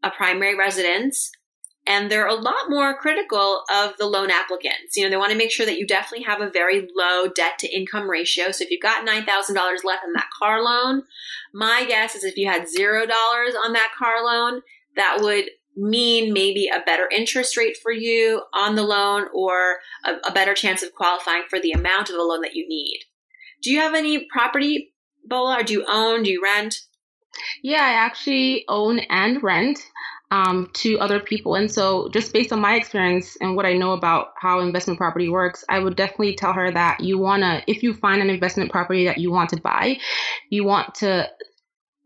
a 0.02 0.10
primary 0.10 0.56
residence. 0.56 1.30
And 1.84 2.08
they're 2.08 2.28
a 2.28 2.34
lot 2.34 2.70
more 2.70 2.96
critical 2.96 3.64
of 3.74 3.96
the 3.98 4.06
loan 4.06 4.30
applicants. 4.30 4.96
You 4.96 5.02
know, 5.02 5.10
they 5.10 5.16
want 5.16 5.32
to 5.32 5.38
make 5.38 5.50
sure 5.50 5.66
that 5.66 5.78
you 5.78 5.86
definitely 5.86 6.24
have 6.24 6.40
a 6.40 6.48
very 6.50 6.86
low 6.96 7.26
debt 7.26 7.58
to 7.58 7.76
income 7.76 8.08
ratio. 8.08 8.52
So 8.52 8.62
if 8.62 8.70
you've 8.70 8.80
got 8.80 9.06
$9,000 9.06 9.26
left 9.26 10.04
on 10.04 10.12
that 10.12 10.28
car 10.38 10.62
loan, 10.62 11.02
my 11.52 11.84
guess 11.84 12.14
is 12.14 12.22
if 12.22 12.36
you 12.36 12.48
had 12.48 12.66
$0 12.68 13.08
on 13.08 13.72
that 13.72 13.90
car 13.98 14.24
loan, 14.24 14.62
that 14.94 15.18
would 15.20 15.46
mean 15.76 16.32
maybe 16.32 16.68
a 16.68 16.84
better 16.84 17.08
interest 17.10 17.56
rate 17.56 17.76
for 17.82 17.92
you 17.92 18.42
on 18.52 18.74
the 18.74 18.82
loan 18.82 19.26
or 19.34 19.78
a, 20.04 20.28
a, 20.28 20.32
better 20.32 20.54
chance 20.54 20.82
of 20.82 20.94
qualifying 20.94 21.44
for 21.48 21.58
the 21.58 21.72
amount 21.72 22.10
of 22.10 22.16
the 22.16 22.22
loan 22.22 22.42
that 22.42 22.54
you 22.54 22.68
need. 22.68 23.00
Do 23.62 23.70
you 23.70 23.78
have 23.78 23.94
any 23.94 24.26
property, 24.30 24.92
Bola, 25.24 25.60
or 25.60 25.62
do 25.62 25.72
you 25.72 25.84
own? 25.88 26.24
Do 26.24 26.30
you 26.30 26.42
rent? 26.42 26.74
Yeah, 27.62 27.82
I 27.82 27.92
actually 27.92 28.64
own 28.68 28.98
and 28.98 29.42
rent 29.42 29.78
um, 30.32 30.70
to 30.72 30.98
other 30.98 31.20
people. 31.20 31.54
And 31.54 31.70
so, 31.70 32.08
just 32.08 32.32
based 32.32 32.52
on 32.52 32.60
my 32.60 32.74
experience 32.74 33.36
and 33.40 33.54
what 33.54 33.66
I 33.66 33.74
know 33.74 33.92
about 33.92 34.28
how 34.38 34.60
investment 34.60 34.98
property 34.98 35.28
works, 35.28 35.62
I 35.68 35.78
would 35.78 35.94
definitely 35.94 36.34
tell 36.34 36.54
her 36.54 36.70
that 36.72 37.00
you 37.00 37.18
want 37.18 37.42
to, 37.42 37.62
if 37.66 37.82
you 37.82 37.92
find 37.92 38.22
an 38.22 38.30
investment 38.30 38.70
property 38.70 39.04
that 39.04 39.18
you 39.18 39.30
want 39.30 39.50
to 39.50 39.60
buy, 39.60 39.98
you 40.48 40.64
want 40.64 40.94
to 40.96 41.28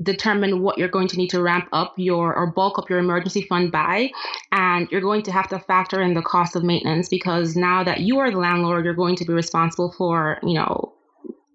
determine 0.03 0.63
what 0.63 0.77
you're 0.77 0.89
going 0.89 1.09
to 1.09 1.17
need 1.17 1.31
to 1.31 1.43
ramp 1.43 1.69
up 1.73 1.95
your 1.97 2.35
or 2.35 2.47
bulk 2.47 2.79
up 2.79 2.91
your 2.91 2.99
emergency 2.99 3.43
fund 3.43 3.73
by 3.73 4.11
and 4.53 4.89
you're 4.91 5.01
going 5.01 5.23
to 5.23 5.33
have 5.33 5.49
to 5.49 5.59
factor 5.59 6.03
in 6.03 6.13
the 6.13 6.23
cost 6.23 6.55
of 6.55 6.63
maintenance 6.63 7.09
because 7.09 7.57
now 7.57 7.83
that 7.83 8.01
you 8.01 8.19
are 8.19 8.31
the 8.31 8.37
landlord 8.37 8.85
you're 8.85 8.93
going 8.93 9.17
to 9.17 9.25
be 9.25 9.33
responsible 9.33 9.91
for 9.97 10.39
you 10.43 10.53
know 10.53 10.93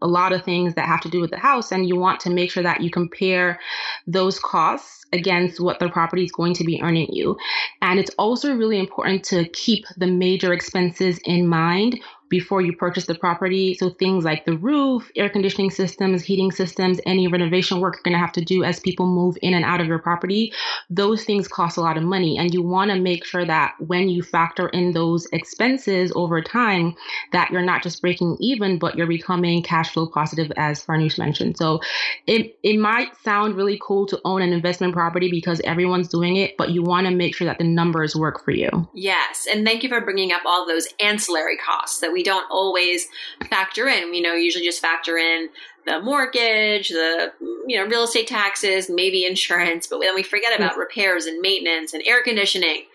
a 0.02 0.08
lot 0.08 0.34
of 0.34 0.44
things 0.44 0.74
that 0.74 0.88
have 0.88 1.02
to 1.02 1.10
do 1.10 1.22
with 1.22 1.30
the 1.30 1.38
house 1.38 1.72
and 1.72 1.88
you 1.88 1.96
want 1.96 2.20
to 2.20 2.30
make 2.30 2.52
sure 2.52 2.64
that 2.64 2.82
you 2.82 2.90
compare 2.90 3.60
those 4.08 4.40
costs 4.40 5.06
against 5.14 5.60
what 5.60 5.80
the 5.80 5.90
property 5.90 6.24
is 6.24 6.32
going 6.32 6.54
to 6.54 6.64
be 6.64 6.82
earning 6.82 7.08
you. 7.12 7.38
And 7.82 8.00
it's 8.00 8.12
also 8.18 8.56
really 8.56 8.80
important 8.80 9.24
to 9.26 9.48
keep 9.50 9.86
the 9.98 10.08
major 10.08 10.54
expenses 10.54 11.20
in 11.26 11.48
mind 11.48 12.00
before 12.32 12.62
you 12.62 12.74
purchase 12.74 13.06
the 13.06 13.14
property. 13.14 13.76
So 13.76 13.92
things 13.92 14.24
like 14.24 14.46
the 14.46 14.58
roof, 14.58 15.12
air 15.16 15.30
conditioning 15.30 15.70
systems, 15.70 16.24
heating 16.24 16.52
systems, 16.52 17.00
any 17.06 17.28
renovation 17.28 17.80
work 17.80 17.96
you're 17.96 18.04
going 18.04 18.14
to 18.14 18.26
have 18.26 18.32
to 18.34 18.44
do 18.44 18.64
as 18.64 18.80
people 18.80 19.06
move 19.06 19.38
in 19.42 19.54
and 19.54 19.66
out 19.66 19.82
of 19.82 19.88
your 19.88 20.00
property, 20.00 20.54
those 20.90 21.24
things 21.26 21.48
cost 21.48 21.78
a 21.78 21.82
lot 21.82 21.98
of 21.98 22.04
money. 22.04 22.38
And 22.38 22.54
you 22.54 22.64
want 22.64 22.90
to 22.90 23.00
make 23.00 23.26
sure 23.26 23.46
that 23.46 23.74
when 23.80 24.10
you 24.10 24.24
factor 24.24 24.70
in 24.70 24.94
those 24.94 25.28
expenses 25.34 26.12
over 26.16 26.42
time, 26.42 26.96
that 27.34 27.52
you're 27.52 27.62
not 27.62 27.84
just 27.84 28.02
breaking 28.02 28.38
even, 28.40 28.80
but 28.80 28.96
you're 28.96 29.08
becoming 29.08 29.62
cash 29.62 29.92
flow 29.92 30.08
positive, 30.08 30.52
as 30.56 30.84
Farnoosh 30.84 31.20
mentioned. 31.20 31.58
So 31.58 31.82
it, 32.28 32.58
it 32.64 32.80
might 32.80 33.16
sound 33.24 33.58
really 33.58 33.78
cool 33.82 34.06
to 34.08 34.22
own 34.24 34.42
an 34.42 34.54
investment 34.54 34.94
property 34.94 35.30
because 35.30 35.60
everyone's 35.66 36.08
doing 36.08 36.38
it, 36.38 36.56
but 36.58 36.70
you 36.70 36.82
want 36.82 37.08
to 37.08 37.14
make 37.14 37.36
sure 37.36 37.46
that 37.46 37.58
the 37.58 37.66
numbers 37.66 38.16
work 38.16 38.44
for 38.46 38.52
you. 38.52 38.70
Yes. 38.94 39.48
And 39.52 39.66
thank 39.66 39.84
you 39.84 39.90
for 39.90 40.00
bringing 40.00 40.32
up 40.32 40.44
all 40.46 40.66
those 40.66 40.88
ancillary 41.02 41.58
costs 41.58 42.00
that 42.00 42.14
we 42.14 42.21
we 42.22 42.24
don't 42.24 42.50
always 42.52 43.08
factor 43.50 43.88
in. 43.88 44.14
You 44.14 44.22
know, 44.22 44.34
usually 44.34 44.64
just 44.64 44.80
factor 44.80 45.18
in 45.18 45.50
the 45.88 46.00
mortgage, 46.00 46.90
the 46.90 47.34
you 47.68 47.78
know 47.78 47.88
real 47.88 48.04
estate 48.04 48.28
taxes, 48.28 48.90
maybe 48.90 49.26
insurance, 49.26 49.88
but 49.88 50.00
then 50.00 50.14
we 50.14 50.22
forget 50.22 50.56
about 50.56 50.78
repairs 50.78 51.26
and 51.26 51.42
maintenance 51.42 51.94
and 51.94 52.04
air 52.06 52.22
conditioning. 52.22 52.86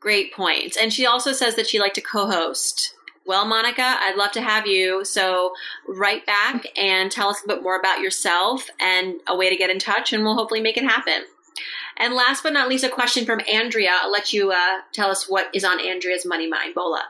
Great 0.00 0.32
point. 0.32 0.76
And 0.80 0.92
she 0.92 1.04
also 1.04 1.32
says 1.32 1.56
that 1.56 1.68
she'd 1.68 1.80
like 1.80 1.94
to 1.94 2.00
co 2.00 2.26
host. 2.26 2.94
Well, 3.26 3.44
Monica, 3.44 3.82
I'd 3.82 4.16
love 4.16 4.32
to 4.32 4.40
have 4.40 4.66
you. 4.66 5.04
So 5.04 5.52
write 5.86 6.24
back 6.24 6.66
and 6.78 7.12
tell 7.12 7.28
us 7.28 7.42
a 7.44 7.48
bit 7.48 7.62
more 7.62 7.78
about 7.78 8.00
yourself 8.00 8.70
and 8.80 9.16
a 9.26 9.36
way 9.36 9.50
to 9.50 9.56
get 9.56 9.68
in 9.68 9.78
touch, 9.78 10.14
and 10.14 10.22
we'll 10.22 10.36
hopefully 10.36 10.62
make 10.62 10.78
it 10.78 10.84
happen. 10.84 11.24
And 11.98 12.14
last 12.14 12.42
but 12.42 12.54
not 12.54 12.68
least, 12.68 12.84
a 12.84 12.88
question 12.88 13.26
from 13.26 13.42
Andrea. 13.52 13.90
I'll 14.00 14.10
let 14.10 14.32
you 14.32 14.52
uh, 14.52 14.78
tell 14.92 15.10
us 15.10 15.28
what 15.28 15.48
is 15.52 15.64
on 15.64 15.78
Andrea's 15.80 16.24
money 16.24 16.48
mind. 16.48 16.74
Bola. 16.74 17.02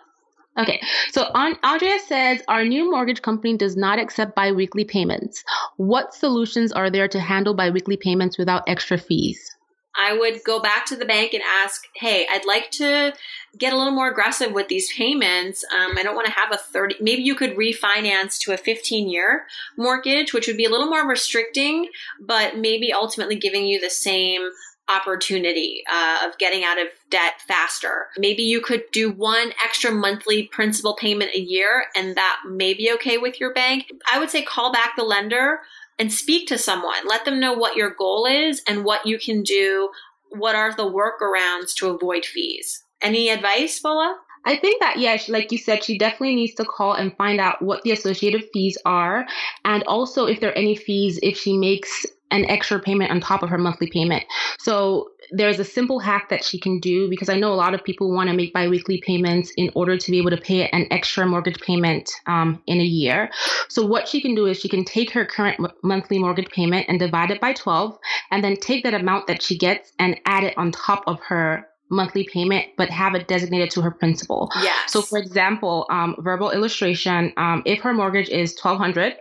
Okay, 0.58 0.80
so 1.12 1.30
on, 1.34 1.56
Andrea 1.62 1.98
says 2.00 2.42
our 2.48 2.64
new 2.64 2.90
mortgage 2.90 3.22
company 3.22 3.56
does 3.56 3.76
not 3.76 4.00
accept 4.00 4.34
biweekly 4.34 4.84
payments. 4.84 5.44
What 5.76 6.12
solutions 6.12 6.72
are 6.72 6.90
there 6.90 7.06
to 7.08 7.20
handle 7.20 7.54
biweekly 7.54 7.96
payments 7.96 8.36
without 8.36 8.64
extra 8.66 8.98
fees? 8.98 9.56
I 9.94 10.16
would 10.16 10.44
go 10.44 10.60
back 10.60 10.86
to 10.86 10.96
the 10.96 11.04
bank 11.04 11.32
and 11.32 11.42
ask, 11.42 11.82
hey, 11.94 12.26
I'd 12.30 12.44
like 12.44 12.70
to 12.72 13.14
get 13.56 13.72
a 13.72 13.76
little 13.76 13.92
more 13.92 14.08
aggressive 14.08 14.52
with 14.52 14.68
these 14.68 14.92
payments. 14.92 15.64
Um, 15.76 15.96
I 15.98 16.02
don't 16.02 16.14
want 16.14 16.26
to 16.26 16.32
have 16.32 16.52
a 16.52 16.56
30, 16.56 16.96
maybe 17.00 17.22
you 17.22 17.34
could 17.34 17.56
refinance 17.56 18.38
to 18.40 18.52
a 18.52 18.56
15 18.56 19.08
year 19.08 19.46
mortgage, 19.76 20.32
which 20.32 20.46
would 20.46 20.56
be 20.56 20.64
a 20.64 20.70
little 20.70 20.88
more 20.88 21.06
restricting, 21.06 21.88
but 22.20 22.56
maybe 22.56 22.92
ultimately 22.92 23.36
giving 23.36 23.66
you 23.66 23.80
the 23.80 23.90
same 23.90 24.50
opportunity 24.88 25.82
uh, 25.90 26.26
of 26.26 26.38
getting 26.38 26.64
out 26.64 26.78
of 26.78 26.88
debt 27.10 27.34
faster. 27.46 28.08
Maybe 28.16 28.42
you 28.42 28.60
could 28.60 28.84
do 28.92 29.10
one 29.10 29.52
extra 29.64 29.90
monthly 29.90 30.44
principal 30.44 30.96
payment 30.96 31.30
a 31.34 31.40
year, 31.40 31.84
and 31.96 32.16
that 32.16 32.40
may 32.46 32.74
be 32.74 32.90
okay 32.94 33.18
with 33.18 33.40
your 33.40 33.52
bank. 33.52 33.90
I 34.12 34.18
would 34.18 34.30
say 34.30 34.42
call 34.42 34.72
back 34.72 34.96
the 34.96 35.04
lender 35.04 35.60
and 35.98 36.12
speak 36.12 36.48
to 36.48 36.58
someone. 36.58 37.06
Let 37.06 37.24
them 37.24 37.40
know 37.40 37.52
what 37.52 37.76
your 37.76 37.90
goal 37.90 38.26
is 38.26 38.62
and 38.66 38.84
what 38.84 39.06
you 39.06 39.18
can 39.18 39.42
do. 39.42 39.90
What 40.30 40.54
are 40.54 40.74
the 40.74 40.84
workarounds 40.84 41.74
to 41.76 41.88
avoid 41.88 42.24
fees? 42.24 42.84
Any 43.00 43.30
advice, 43.30 43.80
Bola? 43.80 44.18
I 44.44 44.56
think 44.56 44.80
that, 44.80 44.98
yeah, 44.98 45.18
like 45.28 45.52
you 45.52 45.58
said, 45.58 45.84
she 45.84 45.98
definitely 45.98 46.36
needs 46.36 46.54
to 46.54 46.64
call 46.64 46.94
and 46.94 47.16
find 47.16 47.40
out 47.40 47.60
what 47.60 47.82
the 47.82 47.90
associated 47.90 48.44
fees 48.52 48.78
are. 48.84 49.26
And 49.64 49.82
also, 49.84 50.26
if 50.26 50.40
there 50.40 50.50
are 50.50 50.58
any 50.58 50.76
fees, 50.76 51.18
if 51.22 51.36
she 51.36 51.56
makes 51.56 52.06
an 52.30 52.44
extra 52.46 52.78
payment 52.80 53.10
on 53.10 53.20
top 53.20 53.42
of 53.42 53.50
her 53.50 53.58
monthly 53.58 53.88
payment. 53.88 54.24
So 54.58 55.10
there's 55.30 55.58
a 55.58 55.64
simple 55.64 55.98
hack 55.98 56.28
that 56.30 56.44
she 56.44 56.58
can 56.58 56.80
do 56.80 57.08
because 57.08 57.28
I 57.28 57.36
know 57.36 57.52
a 57.52 57.54
lot 57.54 57.74
of 57.74 57.84
people 57.84 58.12
want 58.12 58.30
to 58.30 58.36
make 58.36 58.52
biweekly 58.52 59.02
payments 59.04 59.52
in 59.56 59.70
order 59.74 59.96
to 59.96 60.10
be 60.10 60.18
able 60.18 60.30
to 60.30 60.36
pay 60.36 60.68
an 60.68 60.86
extra 60.90 61.26
mortgage 61.26 61.60
payment 61.60 62.10
um, 62.26 62.62
in 62.66 62.80
a 62.80 62.84
year. 62.84 63.30
So 63.68 63.86
what 63.86 64.08
she 64.08 64.20
can 64.20 64.34
do 64.34 64.46
is 64.46 64.58
she 64.58 64.68
can 64.68 64.84
take 64.84 65.10
her 65.12 65.24
current 65.24 65.58
m- 65.60 65.72
monthly 65.82 66.18
mortgage 66.18 66.48
payment 66.50 66.86
and 66.88 66.98
divide 66.98 67.30
it 67.30 67.40
by 67.40 67.52
12 67.52 67.98
and 68.30 68.42
then 68.42 68.56
take 68.56 68.84
that 68.84 68.94
amount 68.94 69.26
that 69.26 69.42
she 69.42 69.58
gets 69.58 69.92
and 69.98 70.18
add 70.24 70.44
it 70.44 70.56
on 70.56 70.72
top 70.72 71.04
of 71.06 71.20
her 71.20 71.67
monthly 71.90 72.28
payment, 72.32 72.66
but 72.76 72.90
have 72.90 73.14
it 73.14 73.28
designated 73.28 73.70
to 73.72 73.80
her 73.82 73.90
principal. 73.90 74.50
Yeah. 74.62 74.74
So, 74.86 75.02
for 75.02 75.18
example, 75.18 75.86
um, 75.90 76.16
verbal 76.18 76.50
illustration, 76.50 77.32
um, 77.36 77.62
if 77.64 77.80
her 77.80 77.94
mortgage 77.94 78.28
is 78.28 78.54
twelve 78.54 78.78
hundred, 78.78 79.16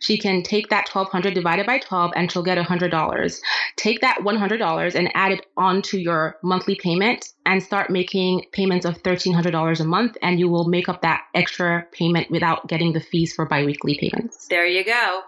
she 0.00 0.18
can 0.18 0.42
take 0.42 0.68
that 0.68 0.86
twelve 0.86 1.08
hundred 1.10 1.34
divided 1.34 1.66
by 1.66 1.78
twelve, 1.78 2.12
and 2.16 2.30
she'll 2.30 2.42
get 2.42 2.58
hundred 2.58 2.90
dollars. 2.90 3.40
Take 3.76 4.00
that 4.00 4.24
one 4.24 4.36
hundred 4.36 4.58
dollars 4.58 4.94
and 4.94 5.10
add 5.14 5.32
it 5.32 5.46
onto 5.56 5.96
your 5.96 6.38
monthly 6.42 6.74
payment, 6.74 7.32
and 7.46 7.62
start 7.62 7.90
making 7.90 8.46
payments 8.52 8.84
of 8.84 8.98
thirteen 8.98 9.32
hundred 9.32 9.52
dollars 9.52 9.80
a 9.80 9.84
month, 9.84 10.16
and 10.22 10.38
you 10.38 10.48
will 10.48 10.68
make 10.68 10.88
up 10.88 11.02
that 11.02 11.22
extra 11.34 11.86
payment 11.92 12.30
without 12.30 12.66
getting 12.68 12.92
the 12.92 13.00
fees 13.00 13.34
for 13.34 13.46
biweekly 13.46 13.96
payments. 14.00 14.48
There 14.48 14.66
you 14.66 14.84
go. 14.84 15.22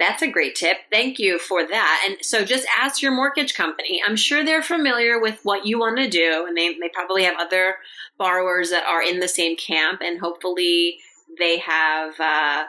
That's 0.00 0.22
a 0.22 0.28
great 0.28 0.54
tip. 0.54 0.78
Thank 0.90 1.18
you 1.18 1.38
for 1.38 1.64
that. 1.64 2.06
And 2.08 2.16
so 2.22 2.42
just 2.42 2.66
ask 2.80 3.02
your 3.02 3.12
mortgage 3.12 3.54
company. 3.54 4.02
I'm 4.04 4.16
sure 4.16 4.42
they're 4.42 4.62
familiar 4.62 5.20
with 5.20 5.38
what 5.42 5.66
you 5.66 5.78
want 5.78 5.98
to 5.98 6.08
do, 6.08 6.46
and 6.48 6.56
they, 6.56 6.72
they 6.78 6.88
probably 6.88 7.24
have 7.24 7.38
other 7.38 7.76
borrowers 8.16 8.70
that 8.70 8.86
are 8.86 9.02
in 9.02 9.20
the 9.20 9.28
same 9.28 9.56
camp, 9.56 10.00
and 10.02 10.18
hopefully 10.18 11.00
they 11.38 11.58
have 11.58 12.18
uh, 12.18 12.64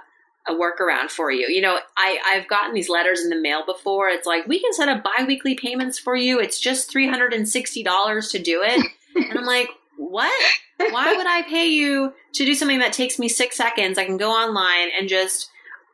a 0.45 0.51
workaround 0.51 1.09
for 1.09 1.31
you. 1.31 1.47
You 1.47 1.61
know, 1.61 1.79
I, 1.95 2.19
I've 2.25 2.49
gotten 2.49 2.73
these 2.73 2.89
letters 2.89 3.21
in 3.21 3.29
the 3.29 3.39
mail 3.39 3.65
before. 3.65 4.09
It's 4.09 4.27
like, 4.27 4.45
we 4.45 4.59
can 4.59 4.73
set 4.73 4.89
up 4.89 5.01
biweekly 5.01 5.55
payments 5.55 5.97
for 5.97 6.17
you. 6.17 6.37
It's 6.37 6.59
just 6.59 6.93
$360 6.93 8.31
to 8.31 8.39
do 8.39 8.61
it. 8.61 8.85
and 9.15 9.39
I'm 9.39 9.45
like, 9.45 9.69
what? 9.97 10.43
Why 10.77 11.15
would 11.15 11.27
I 11.27 11.43
pay 11.43 11.67
you 11.67 12.13
to 12.33 12.45
do 12.45 12.55
something 12.55 12.79
that 12.79 12.91
takes 12.91 13.19
me 13.19 13.29
six 13.29 13.55
seconds? 13.55 13.97
I 13.97 14.05
can 14.05 14.17
go 14.17 14.31
online 14.31 14.89
and 14.99 15.07
just 15.07 15.50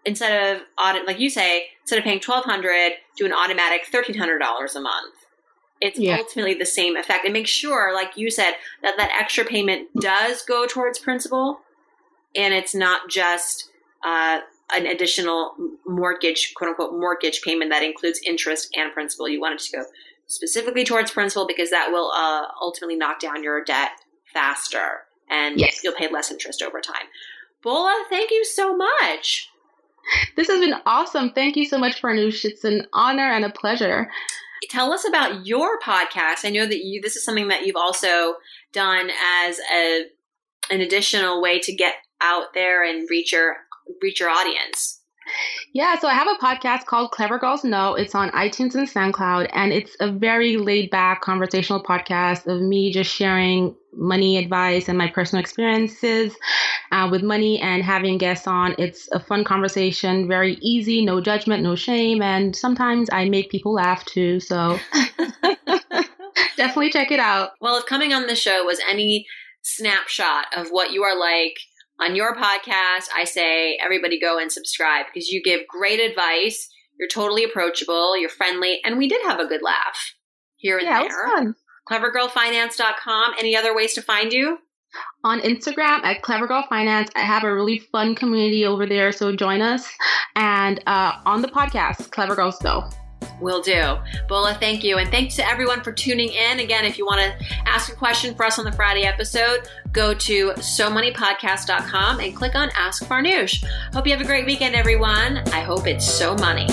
instead 0.08 0.56
of 0.56 0.64
audit, 0.84 1.06
like 1.06 1.20
you 1.20 1.30
say, 1.30 1.68
instead 1.82 2.00
of 2.00 2.06
paying 2.06 2.22
twelve 2.22 2.46
hundred, 2.46 2.94
do 3.18 3.26
an 3.26 3.34
automatic 3.34 3.86
thirteen 3.92 4.18
hundred 4.18 4.40
dollars 4.40 4.76
a 4.76 4.82
month. 4.82 5.14
It's 5.80 6.00
yeah. 6.00 6.18
ultimately 6.18 6.56
the 6.56 6.66
same 6.66 6.96
effect, 6.98 7.26
and 7.26 7.34
make 7.34 7.46
sure, 7.46 7.94
like 7.94 8.18
you 8.18 8.32
said, 8.32 8.54
that 8.82 8.96
that 8.98 9.12
extra 9.20 9.46
payment 9.46 9.90
does 10.00 10.42
go 10.42 10.66
towards 10.66 10.98
principal, 10.98 11.60
and 12.36 12.54
it's 12.54 12.74
not 12.74 13.10
just 13.10 13.70
uh, 14.04 14.40
an 14.74 14.88
additional 14.88 15.54
mortgage, 15.86 16.54
quote 16.56 16.70
unquote, 16.70 16.94
mortgage 16.94 17.42
payment 17.44 17.70
that 17.70 17.84
includes 17.84 18.20
interest 18.26 18.76
and 18.76 18.92
principal. 18.92 19.30
You 19.30 19.40
want 19.40 19.62
it 19.62 19.66
to 19.66 19.78
go 19.78 19.84
specifically 20.26 20.84
towards 20.84 21.12
principal 21.12 21.46
because 21.46 21.70
that 21.70 21.92
will 21.92 22.12
uh, 22.12 22.48
ultimately 22.60 22.96
knock 22.96 23.20
down 23.20 23.44
your 23.44 23.64
debt 23.64 23.92
faster, 24.34 25.06
and 25.30 25.60
yes. 25.60 25.82
you'll 25.84 25.94
pay 25.94 26.10
less 26.10 26.32
interest 26.32 26.64
over 26.64 26.82
time. 26.82 27.08
Bola, 27.62 28.06
thank 28.10 28.32
you 28.32 28.44
so 28.46 28.76
much. 28.76 29.50
This 30.36 30.48
has 30.48 30.60
been 30.60 30.76
awesome. 30.86 31.32
Thank 31.32 31.56
you 31.56 31.66
so 31.66 31.78
much, 31.78 32.02
Farnoosh. 32.02 32.46
It's 32.46 32.64
an 32.64 32.88
honor 32.94 33.32
and 33.32 33.46
a 33.46 33.50
pleasure. 33.50 34.10
Tell 34.70 34.92
us 34.94 35.08
about 35.08 35.46
your 35.46 35.80
podcast. 35.80 36.46
I 36.46 36.50
know 36.50 36.66
that 36.66 36.84
you 36.84 37.02
this 37.02 37.16
is 37.16 37.24
something 37.24 37.48
that 37.50 37.66
you've 37.66 37.76
also 37.76 38.36
done 38.74 39.10
as 39.46 39.60
a 39.74 40.06
an 40.70 40.82
additional 40.82 41.42
way 41.42 41.60
to 41.60 41.76
get 41.76 41.96
out 42.22 42.54
there 42.54 42.84
and 42.84 43.10
reach 43.10 43.32
your 43.32 43.58
reach 44.02 44.20
your 44.20 44.30
audience. 44.30 44.97
Yeah, 45.74 45.98
so 46.00 46.08
I 46.08 46.14
have 46.14 46.28
a 46.28 46.44
podcast 46.44 46.86
called 46.86 47.12
Clever 47.12 47.38
Girls 47.38 47.64
Know. 47.64 47.94
It's 47.96 48.16
on 48.16 48.30
iTunes 48.32 48.76
and 48.76 48.88
SoundCloud, 48.88 49.50
and 49.54 49.72
it's 49.72 49.96
a 50.00 50.12
very 50.12 50.58
laid 50.58 50.90
back 50.90 51.22
conversational 51.22 51.84
podcast 51.84 52.48
of 52.48 52.62
me 52.62 52.92
just 52.92 53.14
sharing 53.14 53.76
money 53.94 54.38
advice 54.38 54.88
and 54.90 54.98
my 54.98 55.08
personal 55.08 55.42
experiences 55.42 56.36
uh, 56.92 57.08
with 57.12 57.24
money 57.24 57.60
and 57.60 57.84
having 57.84 58.18
guests 58.18 58.48
on. 58.48 58.76
It's 58.78 59.10
a 59.12 59.20
fun 59.20 59.44
conversation, 59.44 60.28
very 60.28 60.56
easy, 60.62 61.04
no 61.04 61.22
judgment, 61.22 61.64
no 61.64 61.76
shame, 61.76 62.22
and 62.22 62.56
sometimes 62.56 63.10
I 63.12 63.30
make 63.30 63.50
people 63.50 63.74
laugh 63.74 64.06
too. 64.06 64.40
So 64.40 64.80
definitely 66.58 66.92
check 66.92 67.12
it 67.12 67.20
out. 67.20 67.52
Well, 67.62 67.78
if 67.78 67.86
coming 67.86 68.14
on 68.14 68.28
the 68.28 68.36
show 68.36 68.64
was 68.66 68.80
any 68.90 69.28
snapshot 69.62 70.46
of 70.56 70.70
what 70.70 70.92
you 70.92 71.04
are 71.04 71.18
like 71.20 71.60
on 72.00 72.16
your 72.16 72.36
podcast, 72.36 73.08
I 73.16 73.24
say 73.26 73.78
everybody 73.84 74.20
go 74.20 74.38
and 74.38 74.52
subscribe 74.52 75.06
because 75.12 75.30
you 75.30 75.42
give 75.42 75.62
great 75.68 76.00
advice. 76.00 76.70
You're 77.00 77.10
totally 77.10 77.44
approachable, 77.44 78.18
you're 78.18 78.30
friendly, 78.30 78.80
and 78.84 78.98
we 78.98 79.08
did 79.08 79.22
have 79.26 79.40
a 79.40 79.48
good 79.48 79.62
laugh 79.62 80.14
here 80.56 80.78
and 80.78 80.88
yeah, 80.88 81.04
there. 81.04 81.56
CleverGirlFinance.com. 81.90 83.34
Any 83.40 83.56
other 83.56 83.76
ways 83.76 83.94
to 83.94 84.02
find 84.02 84.34
you? 84.34 84.58
On 85.24 85.40
Instagram 85.42 86.04
at 86.04 86.22
Clever 86.22 86.48
Girl 86.48 86.64
Finance. 86.70 87.10
I 87.16 87.22
have 87.22 87.44
a 87.44 87.54
really 87.54 87.80
fun 87.80 88.16
community 88.16 88.66
over 88.66 88.86
there, 88.86 89.12
so 89.12 89.36
join 89.36 89.62
us. 89.62 89.88
And 90.36 90.82
uh, 90.88 91.14
on 91.26 91.42
the 91.42 91.50
podcast, 91.50 92.12
Clever 92.12 92.36
Girls 92.36 92.62
Know. 92.62 92.90
Will 93.40 93.62
do. 93.62 93.98
Bola, 94.28 94.56
thank 94.56 94.84
you. 94.84 94.98
And 94.98 95.10
thanks 95.10 95.36
to 95.36 95.48
everyone 95.48 95.82
for 95.82 95.92
tuning 95.92 96.30
in. 96.30 96.60
Again, 96.60 96.86
if 96.86 96.98
you 96.98 97.06
want 97.06 97.22
to 97.22 97.46
ask 97.68 97.92
a 97.92 97.96
question 97.96 98.34
for 98.34 98.46
us 98.46 98.58
on 98.58 98.66
the 98.66 98.72
Friday 98.72 99.04
episode, 99.04 99.70
go 99.92 100.14
to 100.14 100.54
so 100.62 100.88
SoMoneyPodcast.com 100.88 102.20
and 102.20 102.36
click 102.36 102.56
on 102.56 102.70
Ask 102.76 103.04
Farnoosh. 103.06 103.64
Hope 103.94 104.06
you 104.06 104.14
have 104.14 104.22
a 104.22 104.28
great 104.28 104.46
weekend, 104.46 104.76
everyone. 104.76 105.38
I 105.50 105.62
hope 105.62 105.88
it's 105.88 106.10
so 106.10 106.36
money. 106.36 106.68